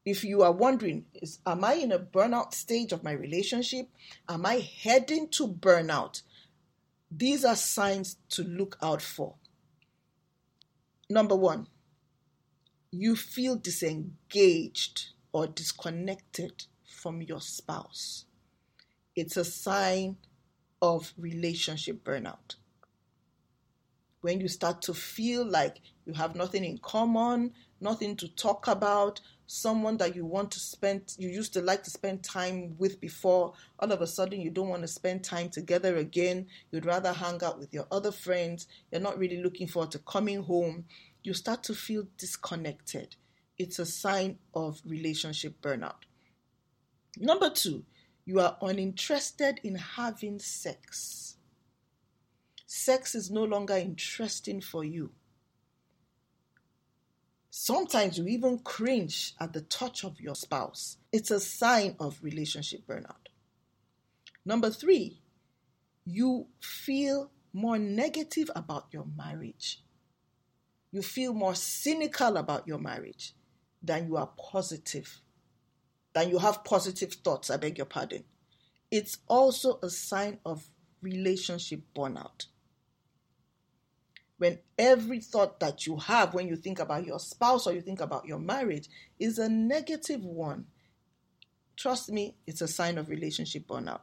if 0.08 0.24
you 0.24 0.42
are 0.42 0.54
wondering, 0.54 1.04
is 1.22 1.40
am 1.46 1.66
I 1.66 1.74
in 1.74 1.92
a 1.92 2.00
burnout 2.00 2.54
stage 2.54 2.94
of 2.94 3.04
my 3.04 3.12
relationship? 3.12 3.90
Am 4.30 4.46
I 4.46 4.66
heading 4.82 5.28
to 5.32 5.50
burnout? 5.50 6.22
These 7.12 7.44
are 7.44 7.58
signs 7.58 8.16
to 8.30 8.44
look 8.44 8.78
out 8.82 9.02
for. 9.02 9.36
Number 11.10 11.36
one, 11.36 11.68
you 12.90 13.18
feel 13.18 13.58
disengaged 13.58 15.08
or 15.34 15.46
disconnected 15.46 16.64
from 16.86 17.22
your 17.22 17.42
spouse. 17.42 18.24
It's 19.14 19.36
a 19.36 19.44
sign 19.44 20.16
of 20.82 21.14
relationship 21.18 22.06
burnout. 22.06 22.56
When 24.22 24.40
you 24.40 24.48
start 24.48 24.82
to 24.84 24.94
feel 24.94 25.46
like 25.46 25.82
you 26.06 26.14
have 26.14 26.34
nothing 26.34 26.64
in 26.64 26.78
common, 26.78 27.52
nothing 27.82 28.16
to 28.16 28.30
talk 28.30 28.70
about, 28.70 29.20
someone 29.48 29.98
that 29.98 30.16
you 30.16 30.26
want 30.26 30.52
to 30.52 30.60
spend, 30.60 31.16
you 31.18 31.30
used 31.30 31.54
to 31.54 31.62
like 31.62 31.84
to 31.84 31.90
spend 31.90 32.22
time 32.22 32.76
with 32.78 33.00
before, 33.00 33.54
all 33.80 33.92
of 33.92 34.02
a 34.02 34.08
sudden 34.08 34.42
you 34.42 34.52
don't 34.52 34.68
want 34.68 34.82
to 34.84 34.88
spend 34.88 35.24
time 35.24 35.50
together 35.50 35.96
again. 35.98 36.48
You'd 36.72 36.86
rather 36.86 37.14
hang 37.14 37.42
out 37.44 37.58
with 37.58 37.74
your 37.74 37.88
other 37.90 38.12
friends. 38.12 38.68
You're 38.92 39.02
not 39.02 39.18
really 39.18 39.42
looking 39.42 39.68
forward 39.68 39.92
to 39.92 40.00
coming 40.00 40.44
home. 40.44 40.86
You 41.24 41.34
start 41.34 41.64
to 41.64 41.74
feel 41.74 42.08
disconnected. 42.18 43.16
It's 43.58 43.80
a 43.80 43.86
sign 43.86 44.38
of 44.54 44.82
relationship 44.86 45.62
burnout. 45.62 46.04
Number 47.18 47.50
two, 47.50 47.86
you 48.26 48.42
are 48.42 48.58
uninterested 48.62 49.62
in 49.64 49.76
having 49.76 50.40
sex. 50.40 51.38
Sex 52.66 53.16
is 53.16 53.32
no 53.32 53.46
longer 53.46 53.76
interesting 53.76 54.60
for 54.60 54.84
you. 54.84 55.12
Sometimes 57.60 58.20
you 58.20 58.28
even 58.28 58.60
cringe 58.60 59.34
at 59.40 59.52
the 59.52 59.62
touch 59.62 60.04
of 60.04 60.22
your 60.22 60.36
spouse. 60.36 60.98
It's 61.12 61.32
a 61.32 61.40
sign 61.40 61.96
of 62.00 62.20
relationship 62.22 62.86
burnout. 62.86 63.32
Number 64.46 64.70
three, 64.70 65.24
you 66.06 66.50
feel 66.62 67.32
more 67.54 67.80
negative 67.80 68.52
about 68.56 68.90
your 68.92 69.08
marriage. 69.18 69.82
You 70.92 71.02
feel 71.02 71.34
more 71.34 71.56
cynical 71.56 72.38
about 72.38 72.68
your 72.68 72.78
marriage 72.78 73.34
than 73.82 74.06
you 74.06 74.18
are 74.18 74.30
positive, 74.38 75.20
than 76.14 76.30
you 76.30 76.38
have 76.38 76.64
positive 76.64 77.14
thoughts. 77.14 77.50
I 77.50 77.58
beg 77.58 77.80
your 77.80 77.88
pardon. 77.88 78.24
It's 78.92 79.18
also 79.28 79.80
a 79.82 79.90
sign 79.90 80.38
of 80.46 80.70
relationship 81.02 81.82
burnout 81.96 82.46
when 84.38 84.60
every 84.78 85.20
thought 85.20 85.60
that 85.60 85.86
you 85.86 85.98
have 85.98 86.34
when 86.34 86.48
you 86.48 86.56
think 86.56 86.80
about 86.80 87.06
your 87.06 87.20
spouse 87.20 87.66
or 87.66 87.74
you 87.74 87.82
think 87.82 88.02
about 88.02 88.26
your 88.26 88.40
marriage 88.40 88.88
is 89.20 89.40
a 89.40 89.50
negative 89.50 90.24
one, 90.24 90.66
trust 91.76 92.12
me, 92.12 92.36
it's 92.46 92.62
a 92.62 92.68
sign 92.68 92.98
of 92.98 93.10
relationship 93.10 93.68
burnout. 93.68 94.02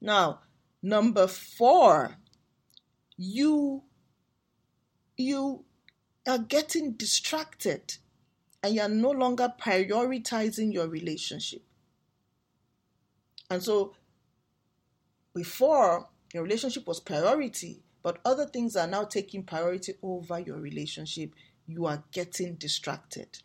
Now, 0.00 0.40
number 0.82 1.26
four, 1.26 2.16
you 3.16 3.82
you 5.16 5.64
are 6.26 6.38
getting 6.38 6.92
distracted 6.92 7.96
and 8.62 8.74
you're 8.74 8.88
no 8.88 9.10
longer 9.10 9.52
prioritizing 9.60 10.72
your 10.72 10.88
relationship. 10.88 11.62
And 13.50 13.62
so 13.62 13.94
before 15.34 16.08
your 16.32 16.42
relationship 16.42 16.86
was 16.86 16.98
priority, 16.98 17.82
but 18.04 18.18
other 18.24 18.44
things 18.44 18.76
are 18.76 18.86
now 18.86 19.02
taking 19.02 19.42
priority 19.42 19.94
over 20.02 20.38
your 20.38 20.58
relationship, 20.58 21.34
you 21.66 21.86
are 21.86 22.04
getting 22.12 22.54
distracted. 22.56 23.38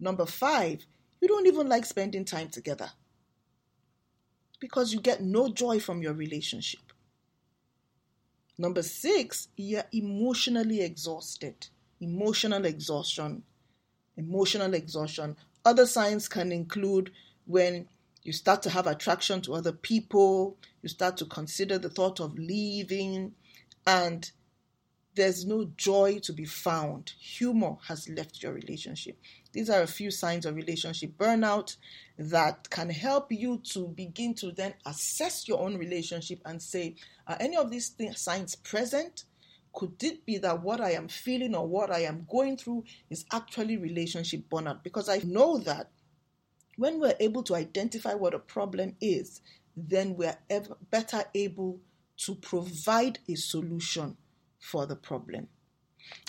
Number 0.00 0.24
five, 0.24 0.86
you 1.20 1.28
don't 1.28 1.46
even 1.46 1.68
like 1.68 1.84
spending 1.84 2.24
time 2.24 2.48
together 2.48 2.90
because 4.58 4.92
you 4.94 5.00
get 5.00 5.22
no 5.22 5.50
joy 5.50 5.80
from 5.80 6.00
your 6.00 6.14
relationship. 6.14 6.80
Number 8.56 8.82
six, 8.82 9.48
you're 9.56 9.84
emotionally 9.92 10.80
exhausted. 10.80 11.68
Emotional 12.00 12.64
exhaustion. 12.64 13.42
Emotional 14.16 14.72
exhaustion. 14.72 15.36
Other 15.64 15.84
signs 15.84 16.26
can 16.26 16.52
include 16.52 17.12
when 17.46 17.86
you 18.22 18.32
start 18.32 18.62
to 18.62 18.70
have 18.70 18.86
attraction 18.86 19.42
to 19.42 19.54
other 19.54 19.72
people, 19.72 20.56
you 20.82 20.88
start 20.88 21.16
to 21.18 21.26
consider 21.26 21.78
the 21.78 21.90
thought 21.90 22.18
of 22.18 22.38
leaving, 22.38 23.34
and 23.88 24.30
there's 25.14 25.46
no 25.46 25.64
joy 25.78 26.20
to 26.22 26.32
be 26.34 26.44
found. 26.44 27.14
Humor 27.18 27.78
has 27.88 28.06
left 28.10 28.42
your 28.42 28.52
relationship. 28.52 29.18
These 29.52 29.70
are 29.70 29.80
a 29.80 29.86
few 29.86 30.10
signs 30.10 30.44
of 30.44 30.56
relationship 30.56 31.16
burnout 31.16 31.74
that 32.18 32.68
can 32.68 32.90
help 32.90 33.32
you 33.32 33.62
to 33.72 33.88
begin 33.88 34.34
to 34.34 34.52
then 34.52 34.74
assess 34.84 35.48
your 35.48 35.60
own 35.60 35.78
relationship 35.78 36.40
and 36.44 36.60
say, 36.60 36.96
are 37.26 37.38
any 37.40 37.56
of 37.56 37.70
these 37.70 37.88
th- 37.88 38.18
signs 38.18 38.54
present? 38.56 39.24
Could 39.72 40.04
it 40.04 40.26
be 40.26 40.36
that 40.36 40.62
what 40.62 40.82
I 40.82 40.90
am 40.90 41.08
feeling 41.08 41.54
or 41.54 41.66
what 41.66 41.90
I 41.90 42.00
am 42.00 42.26
going 42.30 42.58
through 42.58 42.84
is 43.08 43.24
actually 43.32 43.78
relationship 43.78 44.42
burnout? 44.50 44.82
Because 44.82 45.08
I 45.08 45.22
know 45.24 45.58
that 45.60 45.88
when 46.76 47.00
we're 47.00 47.16
able 47.20 47.42
to 47.44 47.54
identify 47.56 48.12
what 48.12 48.34
a 48.34 48.38
problem 48.38 48.96
is, 49.00 49.40
then 49.76 50.14
we're 50.14 50.36
ever 50.50 50.76
better 50.90 51.24
able 51.34 51.80
to 52.18 52.34
provide 52.34 53.20
a 53.28 53.34
solution 53.34 54.16
for 54.58 54.86
the 54.86 54.96
problem. 54.96 55.48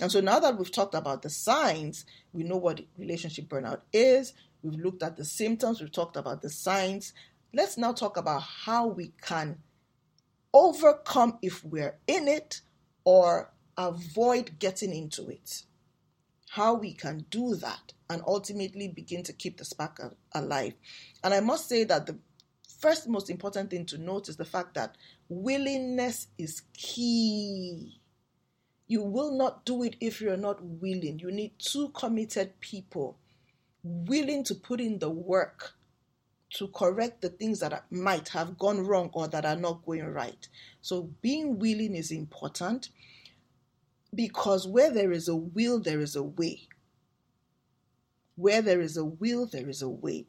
And 0.02 0.12
so 0.12 0.22
now 0.22 0.40
that 0.40 0.58
we've 0.58 0.72
talked 0.72 0.96
about 0.96 1.22
the 1.22 1.30
signs, 1.30 2.06
we 2.34 2.44
know 2.44 2.58
what 2.58 2.82
relationship 2.98 3.48
burnout 3.48 3.82
is, 3.94 4.34
we've 4.62 4.80
looked 4.80 5.04
at 5.04 5.18
the 5.18 5.26
symptoms, 5.26 5.82
we've 5.82 5.92
talked 5.92 6.18
about 6.18 6.42
the 6.42 6.50
signs. 6.50 7.14
Let's 7.54 7.78
now 7.78 7.94
talk 7.94 8.18
about 8.18 8.44
how 8.44 8.88
we 8.88 9.14
can 9.22 9.58
overcome 10.54 11.40
if 11.42 11.64
we're 11.64 11.98
in 12.08 12.28
it 12.28 12.62
or 13.04 13.52
avoid 13.78 14.60
getting 14.60 14.94
into 14.94 15.30
it. 15.30 15.64
How 16.50 16.74
we 16.74 16.94
can 16.94 17.26
do 17.30 17.56
that 17.56 17.94
and 18.10 18.22
ultimately 18.28 18.88
begin 18.88 19.24
to 19.24 19.34
keep 19.34 19.58
the 19.58 19.66
spark 19.66 20.02
alive. 20.34 20.74
And 21.24 21.34
I 21.34 21.40
must 21.40 21.70
say 21.70 21.84
that 21.86 22.08
the 22.08 22.18
first 22.80 23.08
most 23.08 23.30
important 23.30 23.70
thing 23.70 23.86
to 23.86 23.98
note 23.98 24.30
is 24.30 24.38
the 24.38 24.46
fact 24.46 24.74
that 24.74 24.96
willingness 25.28 26.28
is 26.38 26.64
key. 26.74 28.00
You 28.88 29.04
will 29.04 29.38
not 29.38 29.66
do 29.66 29.84
it 29.84 29.96
if 30.00 30.20
you're 30.20 30.38
not 30.38 30.64
willing. 30.64 31.20
You 31.20 31.32
need 31.32 31.54
two 31.60 31.90
committed 31.90 32.60
people 32.60 33.18
willing 33.84 34.44
to 34.46 34.56
put 34.56 34.82
in 34.82 35.00
the 35.00 35.10
work 35.10 35.74
to 36.52 36.68
correct 36.70 37.22
the 37.22 37.30
things 37.30 37.60
that 37.60 37.86
might 37.92 38.30
have 38.30 38.58
gone 38.58 38.86
wrong 38.86 39.10
or 39.14 39.28
that 39.28 39.46
are 39.46 39.56
not 39.56 39.86
going 39.86 40.06
right. 40.06 40.48
So, 40.82 41.10
being 41.22 41.60
willing 41.60 41.96
is 41.96 42.12
important 42.12 42.90
because 44.14 44.68
where 44.68 44.92
there 44.92 45.12
is 45.12 45.28
a 45.28 45.36
will, 45.36 45.80
there 45.80 46.00
is 46.00 46.16
a 46.16 46.24
way. 46.24 46.68
Where 48.36 48.62
there 48.62 48.82
is 48.82 48.98
a 48.98 49.06
will, 49.06 49.46
there 49.46 49.70
is 49.70 49.82
a 49.82 49.90
way. 49.90 50.26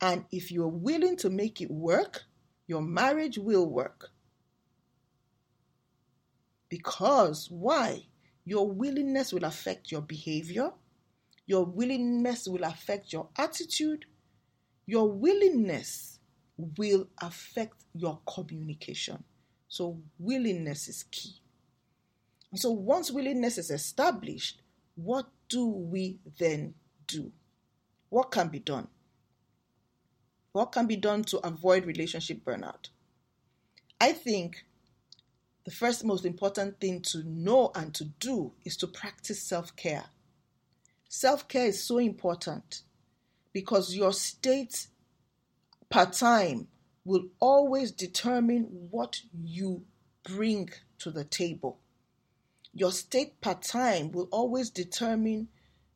And 0.00 0.24
if 0.30 0.52
you're 0.52 0.68
willing 0.68 1.16
to 1.18 1.30
make 1.30 1.60
it 1.60 1.70
work, 1.70 2.22
your 2.66 2.82
marriage 2.82 3.38
will 3.38 3.66
work. 3.66 4.10
Because 6.68 7.48
why? 7.50 8.06
Your 8.44 8.70
willingness 8.70 9.32
will 9.32 9.44
affect 9.44 9.90
your 9.90 10.02
behavior, 10.02 10.70
your 11.46 11.64
willingness 11.64 12.46
will 12.46 12.64
affect 12.64 13.12
your 13.12 13.28
attitude, 13.36 14.04
your 14.86 15.10
willingness 15.10 16.18
will 16.76 17.08
affect 17.20 17.84
your 17.94 18.20
communication. 18.26 19.22
So, 19.68 19.98
willingness 20.18 20.88
is 20.88 21.04
key. 21.10 21.40
So, 22.54 22.70
once 22.70 23.10
willingness 23.10 23.58
is 23.58 23.70
established, 23.70 24.62
what 24.94 25.26
do 25.48 25.66
we 25.66 26.18
then 26.38 26.74
do? 27.06 27.32
What 28.08 28.30
can 28.30 28.48
be 28.48 28.60
done? 28.60 28.88
What 30.52 30.72
can 30.72 30.86
be 30.86 30.96
done 30.96 31.24
to 31.24 31.38
avoid 31.38 31.84
relationship 31.84 32.44
burnout? 32.44 32.88
I 34.00 34.12
think 34.12 34.64
the 35.64 35.70
first 35.70 36.04
most 36.04 36.24
important 36.24 36.80
thing 36.80 37.02
to 37.02 37.22
know 37.24 37.70
and 37.74 37.94
to 37.94 38.04
do 38.04 38.52
is 38.64 38.76
to 38.78 38.86
practice 38.86 39.42
self 39.42 39.76
care. 39.76 40.06
Self 41.08 41.48
care 41.48 41.66
is 41.66 41.84
so 41.84 41.98
important 41.98 42.82
because 43.52 43.94
your 43.94 44.12
state 44.12 44.86
per 45.90 46.06
time 46.06 46.68
will 47.04 47.26
always 47.40 47.90
determine 47.90 48.64
what 48.90 49.20
you 49.32 49.84
bring 50.22 50.70
to 50.98 51.10
the 51.10 51.24
table. 51.24 51.78
Your 52.74 52.92
state 52.92 53.40
per 53.40 53.54
time 53.54 54.12
will 54.12 54.28
always 54.30 54.70
determine 54.70 55.48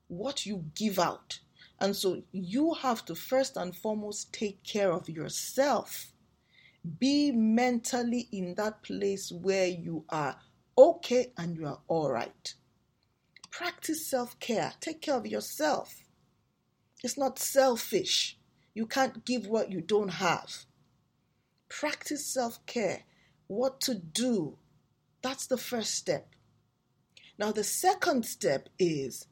what 0.09 0.47
you 0.47 0.65
give 0.75 0.99
out. 0.99 1.41
And 1.83 1.97
so 1.97 2.23
you 2.31 2.75
have 2.75 3.05
to 3.07 3.17
first 3.17 3.57
and 3.57 3.75
foremost 3.75 4.33
take 4.33 4.63
care 4.63 4.93
of 4.93 5.09
yourself. 5.09 6.13
Be 7.01 7.33
mentally 7.33 8.29
in 8.31 8.55
that 8.55 8.85
place 8.85 9.33
where 9.33 9.67
you 9.67 10.05
are 10.09 10.37
okay 10.79 11.33
and 11.37 11.57
you 11.57 11.67
are 11.67 11.81
all 11.89 12.13
right. 12.13 12.55
Practice 13.51 14.07
self 14.07 14.39
care. 14.39 14.75
Take 14.81 15.01
care 15.01 15.17
of 15.17 15.27
yourself. 15.27 16.05
It's 17.03 17.19
not 17.19 17.41
selfish. 17.41 18.39
You 18.75 18.87
can't 18.87 19.25
give 19.25 19.49
what 19.49 19.73
you 19.73 19.81
don't 19.81 20.13
have. 20.13 20.67
Practice 21.69 22.25
self 22.25 22.65
care. 22.65 23.03
What 23.49 23.81
to 23.81 23.97
do. 23.97 24.57
That's 25.21 25.49
the 25.49 25.59
first 25.59 25.97
step. 25.97 26.29
Now, 27.39 27.51
the 27.51 27.65
second 27.65 28.25
step 28.25 28.69
is 28.79 29.27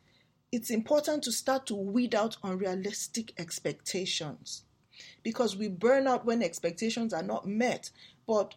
it's 0.53 0.71
important 0.71 1.23
to 1.25 1.33
start 1.33 1.67
to 1.67 1.75
weed 1.75 2.15
out 2.15 2.37
unrealistic 2.43 3.33
expectations 3.39 4.65
because 5.23 5.57
we 5.57 5.69
burn 5.69 6.07
out 6.07 6.25
when 6.25 6.43
expectations 6.43 7.13
are 7.13 7.23
not 7.23 7.47
met. 7.47 7.91
But 8.27 8.55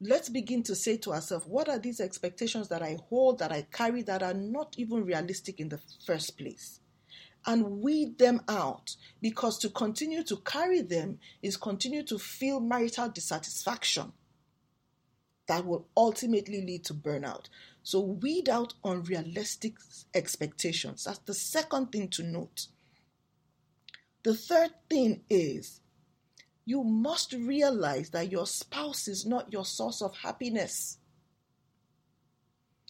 let's 0.00 0.28
begin 0.28 0.62
to 0.64 0.74
say 0.74 0.96
to 0.98 1.12
ourselves, 1.12 1.46
what 1.46 1.68
are 1.68 1.78
these 1.78 2.00
expectations 2.00 2.68
that 2.68 2.82
I 2.82 2.98
hold, 3.08 3.38
that 3.38 3.52
I 3.52 3.66
carry, 3.72 4.02
that 4.02 4.22
are 4.22 4.34
not 4.34 4.74
even 4.76 5.04
realistic 5.04 5.60
in 5.60 5.68
the 5.68 5.80
first 6.06 6.36
place? 6.36 6.80
and 7.46 7.80
weed 7.80 8.18
them 8.18 8.42
out 8.48 8.96
because 9.22 9.58
to 9.58 9.70
continue 9.70 10.22
to 10.22 10.36
carry 10.38 10.82
them 10.82 11.18
is 11.42 11.56
continue 11.56 12.02
to 12.02 12.18
feel 12.18 12.60
marital 12.60 13.08
dissatisfaction 13.08 14.12
that 15.46 15.64
will 15.64 15.88
ultimately 15.96 16.60
lead 16.60 16.84
to 16.84 16.92
burnout. 16.92 17.46
So, 17.88 18.00
weed 18.00 18.50
out 18.50 18.74
unrealistic 18.84 19.78
expectations. 20.12 21.04
That's 21.04 21.20
the 21.20 21.32
second 21.32 21.90
thing 21.90 22.08
to 22.08 22.22
note. 22.22 22.66
The 24.24 24.34
third 24.34 24.72
thing 24.90 25.22
is 25.30 25.80
you 26.66 26.84
must 26.84 27.32
realize 27.32 28.10
that 28.10 28.30
your 28.30 28.44
spouse 28.44 29.08
is 29.08 29.24
not 29.24 29.50
your 29.54 29.64
source 29.64 30.02
of 30.02 30.14
happiness. 30.18 30.98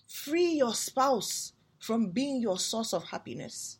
Free 0.08 0.54
your 0.54 0.74
spouse 0.74 1.52
from 1.78 2.10
being 2.10 2.42
your 2.42 2.58
source 2.58 2.92
of 2.92 3.04
happiness. 3.04 3.78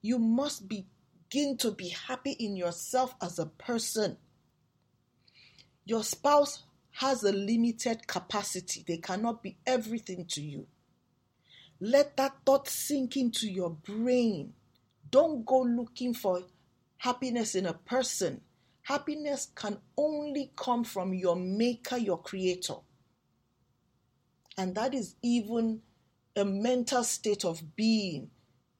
You 0.00 0.18
must 0.18 0.66
begin 0.66 1.58
to 1.58 1.70
be 1.70 1.90
happy 1.90 2.32
in 2.32 2.56
yourself 2.56 3.14
as 3.20 3.38
a 3.38 3.44
person. 3.44 4.16
Your 5.84 6.02
spouse 6.02 6.62
has 6.94 7.24
a 7.24 7.32
limited 7.32 8.06
capacity, 8.06 8.84
they 8.86 8.98
cannot 8.98 9.42
be 9.42 9.56
everything 9.66 10.24
to 10.26 10.40
you. 10.40 10.66
Let 11.80 12.16
that 12.16 12.36
thought 12.46 12.68
sink 12.68 13.16
into 13.16 13.50
your 13.50 13.70
brain. 13.70 14.52
Don't 15.10 15.44
go 15.44 15.60
looking 15.62 16.14
for 16.14 16.42
happiness 16.98 17.56
in 17.56 17.66
a 17.66 17.72
person. 17.72 18.40
Happiness 18.82 19.48
can 19.56 19.78
only 19.96 20.52
come 20.56 20.84
from 20.84 21.14
your 21.14 21.34
maker, 21.34 21.96
your 21.96 22.18
creator. 22.18 22.76
And 24.56 24.76
that 24.76 24.94
is 24.94 25.16
even 25.20 25.82
a 26.36 26.44
mental 26.44 27.02
state 27.02 27.44
of 27.44 27.74
being, 27.74 28.30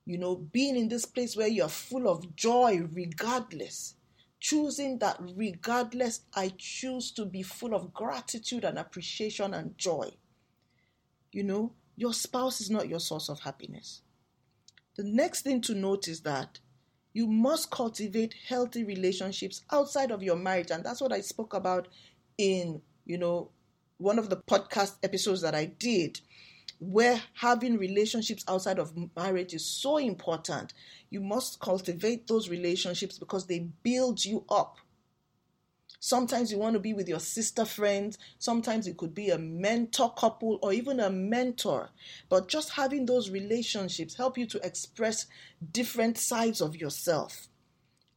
you 0.07 0.19
know, 0.19 0.37
being 0.37 0.77
in 0.77 0.89
this 0.89 1.05
place 1.05 1.37
where 1.37 1.49
you're 1.49 1.69
full 1.69 2.09
of 2.09 2.37
joy 2.37 2.87
regardless. 2.93 3.97
Choosing 4.45 4.99
that 4.99 5.17
regardless, 5.39 6.21
I 6.35 6.53
choose 6.59 7.13
to 7.13 7.25
be 7.25 7.41
full 7.41 7.75
of 7.75 7.95
gratitude 7.95 8.65
and 8.65 8.79
appreciation 8.79 9.55
and 9.55 9.79
joy. 9.79 10.11
You 11.33 11.45
know, 11.45 11.73
your 11.97 12.13
spouse 12.13 12.61
is 12.61 12.69
not 12.69 12.87
your 12.87 13.01
source 13.01 13.31
of 13.31 13.41
happiness. 13.41 14.03
The 14.97 15.05
next 15.05 15.45
thing 15.45 15.63
to 15.63 15.75
note 15.75 16.09
is 16.09 16.21
that 16.25 16.59
you 17.15 17.27
must 17.27 17.71
cultivate 17.71 18.35
healthy 18.47 18.85
relationships 18.85 19.63
outside 19.73 20.11
of 20.11 20.23
your 20.23 20.37
marriage 20.37 20.71
and 20.71 20.85
that's 20.85 21.01
what 21.01 21.13
i 21.13 21.23
spoke 21.23 21.55
about 21.55 21.89
in 22.37 22.83
you 23.07 23.17
know 23.17 23.51
one 23.97 24.19
of 24.19 24.29
the 24.29 24.37
podcast 24.37 24.97
episodes 25.03 25.41
that 25.41 25.55
i 25.55 25.65
did 25.65 26.21
where 26.79 27.21
having 27.35 27.79
relationships 27.79 28.45
outside 28.49 28.79
of 28.79 28.93
marriage 29.17 29.55
is 29.55 29.65
so 29.65 29.97
important 29.97 30.73
you 31.11 31.21
must 31.21 31.61
cultivate 31.61 32.27
those 32.27 32.49
relationships 32.49 33.19
because 33.19 33.47
they 33.47 33.61
build 33.83 34.25
you 34.25 34.45
up 34.49 34.79
Sometimes 36.05 36.53
you 36.53 36.59
want 36.59 36.75
to 36.75 36.81
be 36.81 36.93
with 36.93 37.09
your 37.09 37.19
sister 37.19 37.65
friends. 37.65 38.19
Sometimes 38.39 38.87
it 38.87 38.99
could 38.99 39.15
be 39.15 39.31
a 39.31 39.39
mentor 39.39 40.13
couple 40.13 40.59
or 40.61 40.71
even 40.71 41.01
a 41.01 41.09
mentor. 41.09 41.89
But 42.29 42.47
just 42.47 42.73
having 42.73 43.07
those 43.07 43.31
relationships 43.31 44.15
help 44.15 44.37
you 44.37 44.45
to 44.49 44.61
express 44.63 45.25
different 45.73 46.19
sides 46.19 46.61
of 46.61 46.77
yourself. 46.77 47.49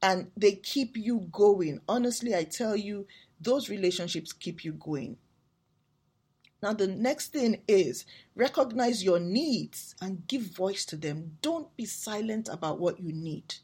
And 0.01 0.31
they 0.35 0.55
keep 0.55 0.97
you 0.97 1.29
going. 1.31 1.79
Honestly, 1.87 2.35
I 2.35 2.43
tell 2.43 2.75
you, 2.75 3.07
those 3.39 3.69
relationships 3.69 4.33
keep 4.33 4.65
you 4.65 4.73
going. 4.73 5.15
Now, 6.61 6.73
the 6.73 6.87
next 6.87 7.33
thing 7.33 7.61
is 7.67 8.05
recognize 8.35 9.03
your 9.03 9.19
needs 9.19 9.95
and 10.01 10.27
give 10.27 10.41
voice 10.41 10.85
to 10.85 10.97
them. 10.97 11.37
Don't 11.41 11.75
be 11.77 11.85
silent 11.85 12.49
about 12.51 12.79
what 12.79 12.99
you 12.99 13.13
need. 13.13 13.55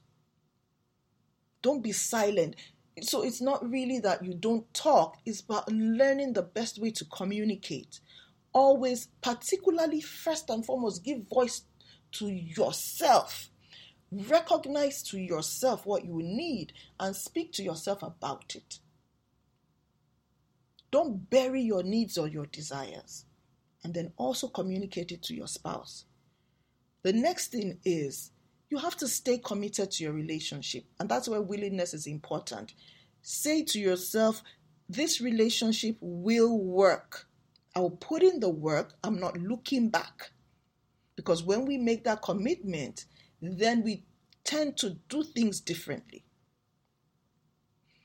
Don't 1.62 1.82
be 1.82 1.92
silent 1.92 2.56
so 3.02 3.24
it's 3.24 3.42
not 3.42 3.68
really 3.68 4.00
that 4.00 4.24
you 4.24 4.34
don't 4.34 4.72
talk, 4.74 5.18
it's 5.26 5.42
about 5.42 5.72
learning 5.72 6.34
the 6.34 6.44
best 6.44 6.80
way 6.80 6.92
to 6.92 7.06
communicate. 7.06 8.00
Always, 8.54 9.08
particularly 9.22 10.00
first 10.00 10.50
and 10.50 10.64
foremost, 10.64 11.04
give 11.04 11.28
voice 11.28 11.64
to 12.14 12.28
yourself. 12.28 13.50
Recognize 14.12 15.02
to 15.04 15.20
yourself 15.20 15.88
what 15.88 16.06
you 16.06 16.22
need 16.22 16.74
and 17.00 17.16
speak 17.16 17.52
to 17.54 17.64
yourself 17.64 18.04
about 18.04 18.56
it. 18.56 18.80
Don't 20.94 21.28
bury 21.28 21.64
your 21.64 21.82
needs 21.82 22.20
or 22.20 22.28
your 22.28 22.46
desires 22.46 23.26
and 23.84 23.96
then 23.96 24.14
also 24.16 24.48
communicate 24.48 25.12
it 25.12 25.24
to 25.24 25.34
your 25.34 25.48
spouse. 25.48 26.06
The 27.02 27.14
next 27.14 27.48
thing 27.48 27.80
is 27.84 28.30
you 28.70 28.78
have 28.78 28.96
to 28.98 29.08
stay 29.08 29.40
committed 29.40 29.90
to 29.90 30.04
your 30.04 30.14
relationship. 30.14 30.84
And 31.00 31.10
that's 31.10 31.28
where 31.28 31.42
willingness 31.42 31.96
is 31.96 32.06
important. 32.06 32.74
Say 33.24 33.64
to 33.64 33.80
yourself, 33.80 34.44
this 34.88 35.20
relationship 35.20 35.98
will 36.00 36.60
work. 36.60 37.26
I 37.76 37.80
will 37.80 37.98
put 37.98 38.22
in 38.22 38.40
the 38.40 38.50
work. 38.50 38.94
I'm 39.04 39.20
not 39.20 39.36
looking 39.36 39.90
back. 39.90 40.30
Because 41.16 41.42
when 41.42 41.66
we 41.66 41.76
make 41.80 42.04
that 42.04 42.22
commitment, 42.22 43.06
then 43.42 43.82
we 43.82 44.04
tend 44.44 44.78
to 44.78 44.92
do 45.10 45.24
things 45.24 45.60
differently. 45.60 46.24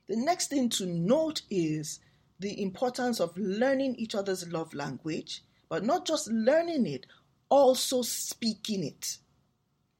The 0.08 0.16
next 0.16 0.48
thing 0.48 0.70
to 0.70 0.86
note 0.86 1.42
is 1.50 2.00
the 2.38 2.62
importance 2.62 3.20
of 3.20 3.36
learning 3.36 3.96
each 3.96 4.14
other's 4.14 4.48
love 4.48 4.72
language, 4.74 5.42
but 5.68 5.84
not 5.84 6.06
just 6.06 6.28
learning 6.28 6.86
it, 6.86 7.06
also 7.48 8.02
speaking 8.02 8.84
it 8.84 9.18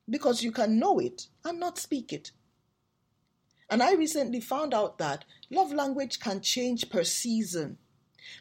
because 0.08 0.42
you 0.42 0.52
can 0.52 0.78
know 0.78 0.98
it 0.98 1.26
and 1.44 1.60
not 1.60 1.78
speak 1.78 2.12
it. 2.12 2.32
And 3.70 3.82
I 3.82 3.94
recently 3.94 4.40
found 4.40 4.72
out 4.72 4.98
that 4.98 5.24
love 5.50 5.72
language 5.72 6.20
can 6.20 6.40
change 6.40 6.88
per 6.88 7.04
season. 7.04 7.76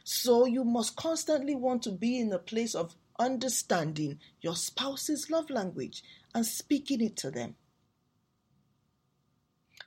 So 0.03 0.45
you 0.45 0.63
must 0.63 0.95
constantly 0.95 1.55
want 1.55 1.83
to 1.83 1.91
be 1.91 2.19
in 2.19 2.31
a 2.31 2.39
place 2.39 2.75
of 2.75 2.95
understanding 3.19 4.19
your 4.41 4.55
spouse's 4.55 5.29
love 5.29 5.49
language 5.49 6.03
and 6.33 6.45
speaking 6.45 7.01
it 7.01 7.17
to 7.17 7.31
them. 7.31 7.55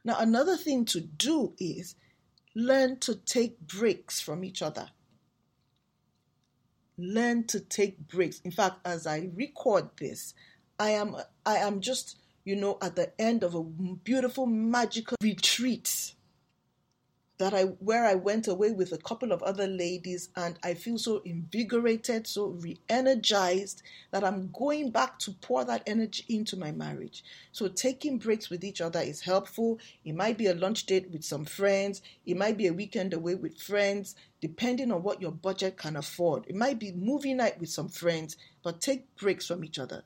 Now, 0.04 0.16
another 0.18 0.56
thing 0.56 0.84
to 0.86 1.00
do 1.00 1.54
is 1.58 1.94
learn 2.54 2.98
to 3.00 3.14
take 3.14 3.60
breaks 3.60 4.20
from 4.20 4.44
each 4.44 4.62
other. 4.62 4.90
Learn 6.98 7.44
to 7.48 7.60
take 7.60 7.98
breaks. 8.08 8.40
In 8.40 8.50
fact, 8.50 8.78
as 8.84 9.06
I 9.06 9.30
record 9.34 9.88
this, 9.98 10.34
I 10.78 10.90
am 10.90 11.16
I 11.46 11.56
am 11.56 11.80
just 11.80 12.18
you 12.44 12.56
know 12.56 12.78
at 12.82 12.96
the 12.96 13.12
end 13.20 13.42
of 13.42 13.54
a 13.54 13.62
beautiful 13.62 14.46
magical 14.46 15.16
retreat 15.22 16.14
that 17.40 17.54
I 17.54 17.62
where 17.62 18.04
I 18.04 18.16
went 18.16 18.48
away 18.48 18.70
with 18.70 18.92
a 18.92 18.98
couple 18.98 19.32
of 19.32 19.42
other 19.42 19.66
ladies 19.66 20.28
and 20.36 20.58
I 20.62 20.74
feel 20.74 20.98
so 20.98 21.22
invigorated, 21.24 22.26
so 22.26 22.48
re-energized 22.48 23.82
that 24.10 24.22
I'm 24.22 24.50
going 24.52 24.90
back 24.90 25.18
to 25.20 25.32
pour 25.32 25.64
that 25.64 25.82
energy 25.86 26.26
into 26.28 26.58
my 26.58 26.70
marriage. 26.70 27.24
So 27.52 27.66
taking 27.68 28.18
breaks 28.18 28.50
with 28.50 28.62
each 28.62 28.82
other 28.82 29.00
is 29.00 29.22
helpful. 29.22 29.78
It 30.04 30.14
might 30.14 30.36
be 30.36 30.48
a 30.48 30.54
lunch 30.54 30.84
date 30.84 31.10
with 31.10 31.24
some 31.24 31.46
friends, 31.46 32.02
it 32.26 32.36
might 32.36 32.58
be 32.58 32.66
a 32.66 32.74
weekend 32.74 33.14
away 33.14 33.36
with 33.36 33.56
friends, 33.56 34.14
depending 34.42 34.92
on 34.92 35.02
what 35.02 35.22
your 35.22 35.32
budget 35.32 35.78
can 35.78 35.96
afford. 35.96 36.44
It 36.46 36.56
might 36.56 36.78
be 36.78 36.92
movie 36.92 37.32
night 37.32 37.58
with 37.58 37.70
some 37.70 37.88
friends, 37.88 38.36
but 38.62 38.82
take 38.82 39.16
breaks 39.16 39.46
from 39.46 39.64
each 39.64 39.78
other. 39.78 40.04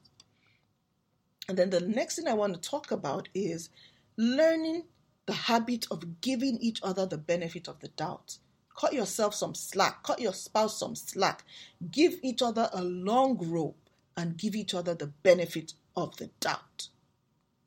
And 1.49 1.59
then 1.59 1.71
the 1.71 1.81
next 1.81 2.15
thing 2.15 2.29
I 2.29 2.35
want 2.35 2.55
to 2.55 2.61
talk 2.71 2.93
about 2.93 3.29
is 3.35 3.71
learning 4.17 4.85
the 5.27 5.33
habit 5.33 5.87
of 5.91 6.21
giving 6.21 6.59
each 6.59 6.81
other 6.83 7.07
the 7.07 7.19
benefit 7.19 7.69
of 7.69 7.81
the 7.81 7.89
doubt. 7.89 8.39
Cut 8.77 8.93
yourself 8.93 9.35
some 9.35 9.55
slack, 9.55 10.03
cut 10.03 10.21
your 10.21 10.33
spouse 10.33 10.79
some 10.79 10.95
slack. 10.95 11.45
Give 11.91 12.15
each 12.23 12.43
other 12.43 12.69
a 12.73 12.83
long 12.83 13.39
rope 13.51 13.89
and 14.17 14.37
give 14.37 14.55
each 14.55 14.75
other 14.75 14.95
the 14.95 15.07
benefit 15.07 15.75
of 15.97 16.17
the 16.17 16.31
doubt. 16.41 16.89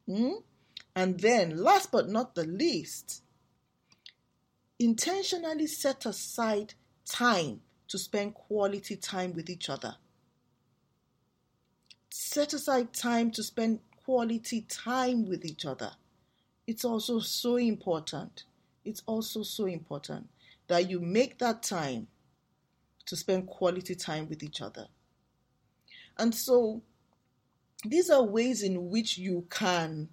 Hmm? 0.05 0.35
And 0.95 1.19
then, 1.19 1.57
last 1.57 1.91
but 1.91 2.09
not 2.09 2.35
the 2.35 2.45
least, 2.45 3.21
intentionally 4.79 5.67
set 5.67 6.05
aside 6.05 6.73
time 7.05 7.61
to 7.87 7.97
spend 7.97 8.33
quality 8.33 8.95
time 8.95 9.33
with 9.33 9.49
each 9.49 9.69
other 9.69 9.95
set 12.17 12.53
aside 12.53 12.93
time 12.93 13.29
to 13.31 13.43
spend 13.43 13.79
quality 14.03 14.61
time 14.61 15.25
with 15.25 15.45
each 15.45 15.65
other. 15.65 15.91
It's 16.67 16.83
also 16.83 17.19
so 17.19 17.55
important. 17.55 18.43
It's 18.83 19.01
also 19.05 19.41
so 19.43 19.65
important 19.65 20.29
that 20.67 20.89
you 20.89 20.99
make 20.99 21.39
that 21.39 21.63
time 21.63 22.07
to 23.05 23.15
spend 23.15 23.47
quality 23.47 23.95
time 23.95 24.27
with 24.27 24.43
each 24.43 24.61
other. 24.61 24.87
And 26.17 26.35
so, 26.35 26.81
these 27.85 28.09
are 28.09 28.23
ways 28.23 28.63
in 28.63 28.89
which 28.89 29.17
you 29.17 29.45
can 29.49 30.09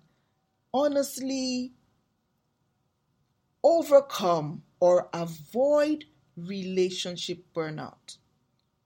honestly 0.73 1.73
overcome 3.63 4.63
or 4.79 5.09
avoid 5.13 6.05
relationship 6.37 7.43
burnout. 7.55 8.19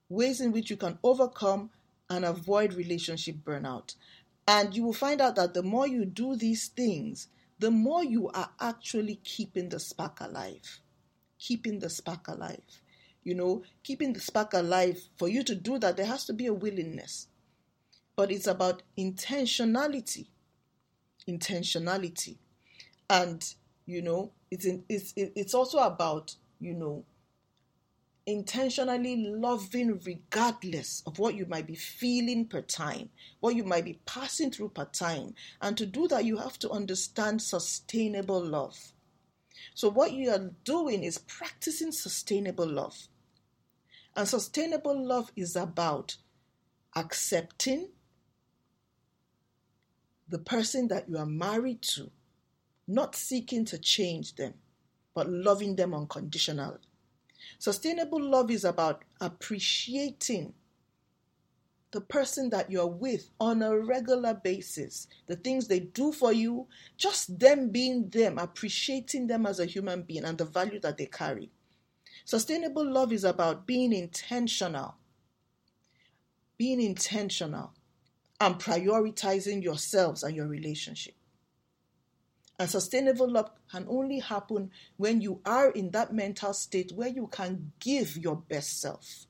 Ways 0.08 0.40
in 0.40 0.52
which 0.52 0.70
you 0.70 0.76
can 0.76 0.98
overcome 1.02 1.70
and 2.08 2.24
avoid 2.24 2.72
relationship 2.74 3.36
burnout. 3.44 3.94
And 4.46 4.74
you 4.74 4.84
will 4.84 4.94
find 4.94 5.20
out 5.20 5.36
that 5.36 5.52
the 5.52 5.62
more 5.62 5.86
you 5.86 6.06
do 6.06 6.36
these 6.36 6.68
things, 6.68 7.28
the 7.58 7.70
more 7.70 8.04
you 8.04 8.28
are 8.28 8.50
actually 8.60 9.16
keeping 9.16 9.68
the 9.68 9.80
spark 9.80 10.20
alive. 10.20 10.80
Keeping 11.38 11.78
the 11.78 11.90
spark 11.90 12.28
alive. 12.28 12.82
You 13.24 13.34
know, 13.34 13.62
keeping 13.82 14.12
the 14.12 14.20
spark 14.20 14.54
alive, 14.54 15.00
for 15.16 15.28
you 15.28 15.42
to 15.44 15.54
do 15.54 15.78
that, 15.78 15.96
there 15.96 16.06
has 16.06 16.24
to 16.26 16.32
be 16.32 16.46
a 16.46 16.54
willingness. 16.54 17.28
But 18.16 18.32
it's 18.32 18.46
about 18.46 18.82
intentionality. 18.98 20.28
Intentionality. 21.28 22.38
And, 23.10 23.44
you 23.86 24.02
know, 24.02 24.32
it's, 24.50 24.64
in, 24.64 24.84
it's, 24.88 25.12
it's 25.16 25.54
also 25.54 25.78
about, 25.78 26.34
you 26.60 26.74
know, 26.74 27.04
intentionally 28.28 29.16
loving 29.16 29.98
regardless 30.04 31.02
of 31.06 31.18
what 31.18 31.34
you 31.34 31.46
might 31.46 31.66
be 31.66 31.74
feeling 31.74 32.46
per 32.46 32.60
time, 32.60 33.08
what 33.40 33.56
you 33.56 33.64
might 33.64 33.86
be 33.86 33.98
passing 34.04 34.50
through 34.50 34.68
per 34.68 34.84
time. 34.84 35.34
And 35.62 35.78
to 35.78 35.86
do 35.86 36.06
that, 36.08 36.26
you 36.26 36.36
have 36.36 36.58
to 36.58 36.70
understand 36.70 37.40
sustainable 37.40 38.44
love. 38.44 38.92
So, 39.74 39.88
what 39.88 40.12
you 40.12 40.30
are 40.30 40.50
doing 40.64 41.04
is 41.04 41.16
practicing 41.16 41.90
sustainable 41.90 42.68
love. 42.68 43.08
And 44.14 44.28
sustainable 44.28 45.06
love 45.06 45.32
is 45.34 45.56
about 45.56 46.16
accepting 46.94 47.88
the 50.28 50.38
person 50.38 50.88
that 50.88 51.08
you 51.08 51.16
are 51.16 51.26
married 51.26 51.80
to, 51.80 52.10
not 52.86 53.16
seeking 53.16 53.64
to 53.66 53.78
change 53.78 54.34
them, 54.34 54.52
but 55.14 55.30
loving 55.30 55.76
them 55.76 55.94
unconditionally 55.94 56.87
Sustainable 57.58 58.22
love 58.22 58.50
is 58.50 58.64
about 58.64 59.02
appreciating 59.20 60.54
the 61.90 62.00
person 62.00 62.50
that 62.50 62.70
you're 62.70 62.86
with 62.86 63.30
on 63.40 63.62
a 63.62 63.76
regular 63.78 64.34
basis, 64.34 65.08
the 65.26 65.36
things 65.36 65.66
they 65.66 65.80
do 65.80 66.12
for 66.12 66.32
you, 66.32 66.66
just 66.96 67.38
them 67.38 67.70
being 67.70 68.08
them, 68.10 68.38
appreciating 68.38 69.26
them 69.26 69.46
as 69.46 69.58
a 69.58 69.64
human 69.66 70.02
being 70.02 70.24
and 70.24 70.38
the 70.38 70.44
value 70.44 70.78
that 70.80 70.98
they 70.98 71.06
carry. 71.06 71.50
Sustainable 72.24 72.88
love 72.88 73.12
is 73.12 73.24
about 73.24 73.66
being 73.66 73.92
intentional, 73.92 74.96
being 76.58 76.80
intentional 76.80 77.72
and 78.38 78.56
prioritizing 78.56 79.62
yourselves 79.62 80.22
and 80.22 80.36
your 80.36 80.46
relationship. 80.46 81.14
And 82.58 82.68
sustainable 82.68 83.30
love 83.30 83.50
can 83.70 83.86
only 83.88 84.18
happen 84.18 84.70
when 84.96 85.20
you 85.20 85.40
are 85.44 85.70
in 85.70 85.90
that 85.92 86.12
mental 86.12 86.52
state 86.52 86.92
where 86.92 87.08
you 87.08 87.28
can 87.28 87.72
give 87.78 88.16
your 88.16 88.36
best 88.36 88.80
self. 88.80 89.26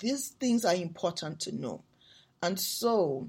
These 0.00 0.30
things 0.40 0.64
are 0.64 0.74
important 0.74 1.40
to 1.40 1.54
know. 1.54 1.82
And 2.42 2.58
so, 2.60 3.28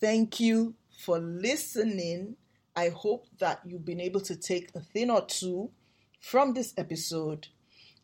thank 0.00 0.40
you 0.40 0.74
for 0.98 1.18
listening. 1.18 2.36
I 2.74 2.88
hope 2.88 3.26
that 3.38 3.60
you've 3.64 3.84
been 3.84 4.00
able 4.00 4.20
to 4.22 4.34
take 4.34 4.70
a 4.74 4.80
thing 4.80 5.10
or 5.10 5.24
two 5.26 5.70
from 6.20 6.54
this 6.54 6.74
episode. 6.76 7.48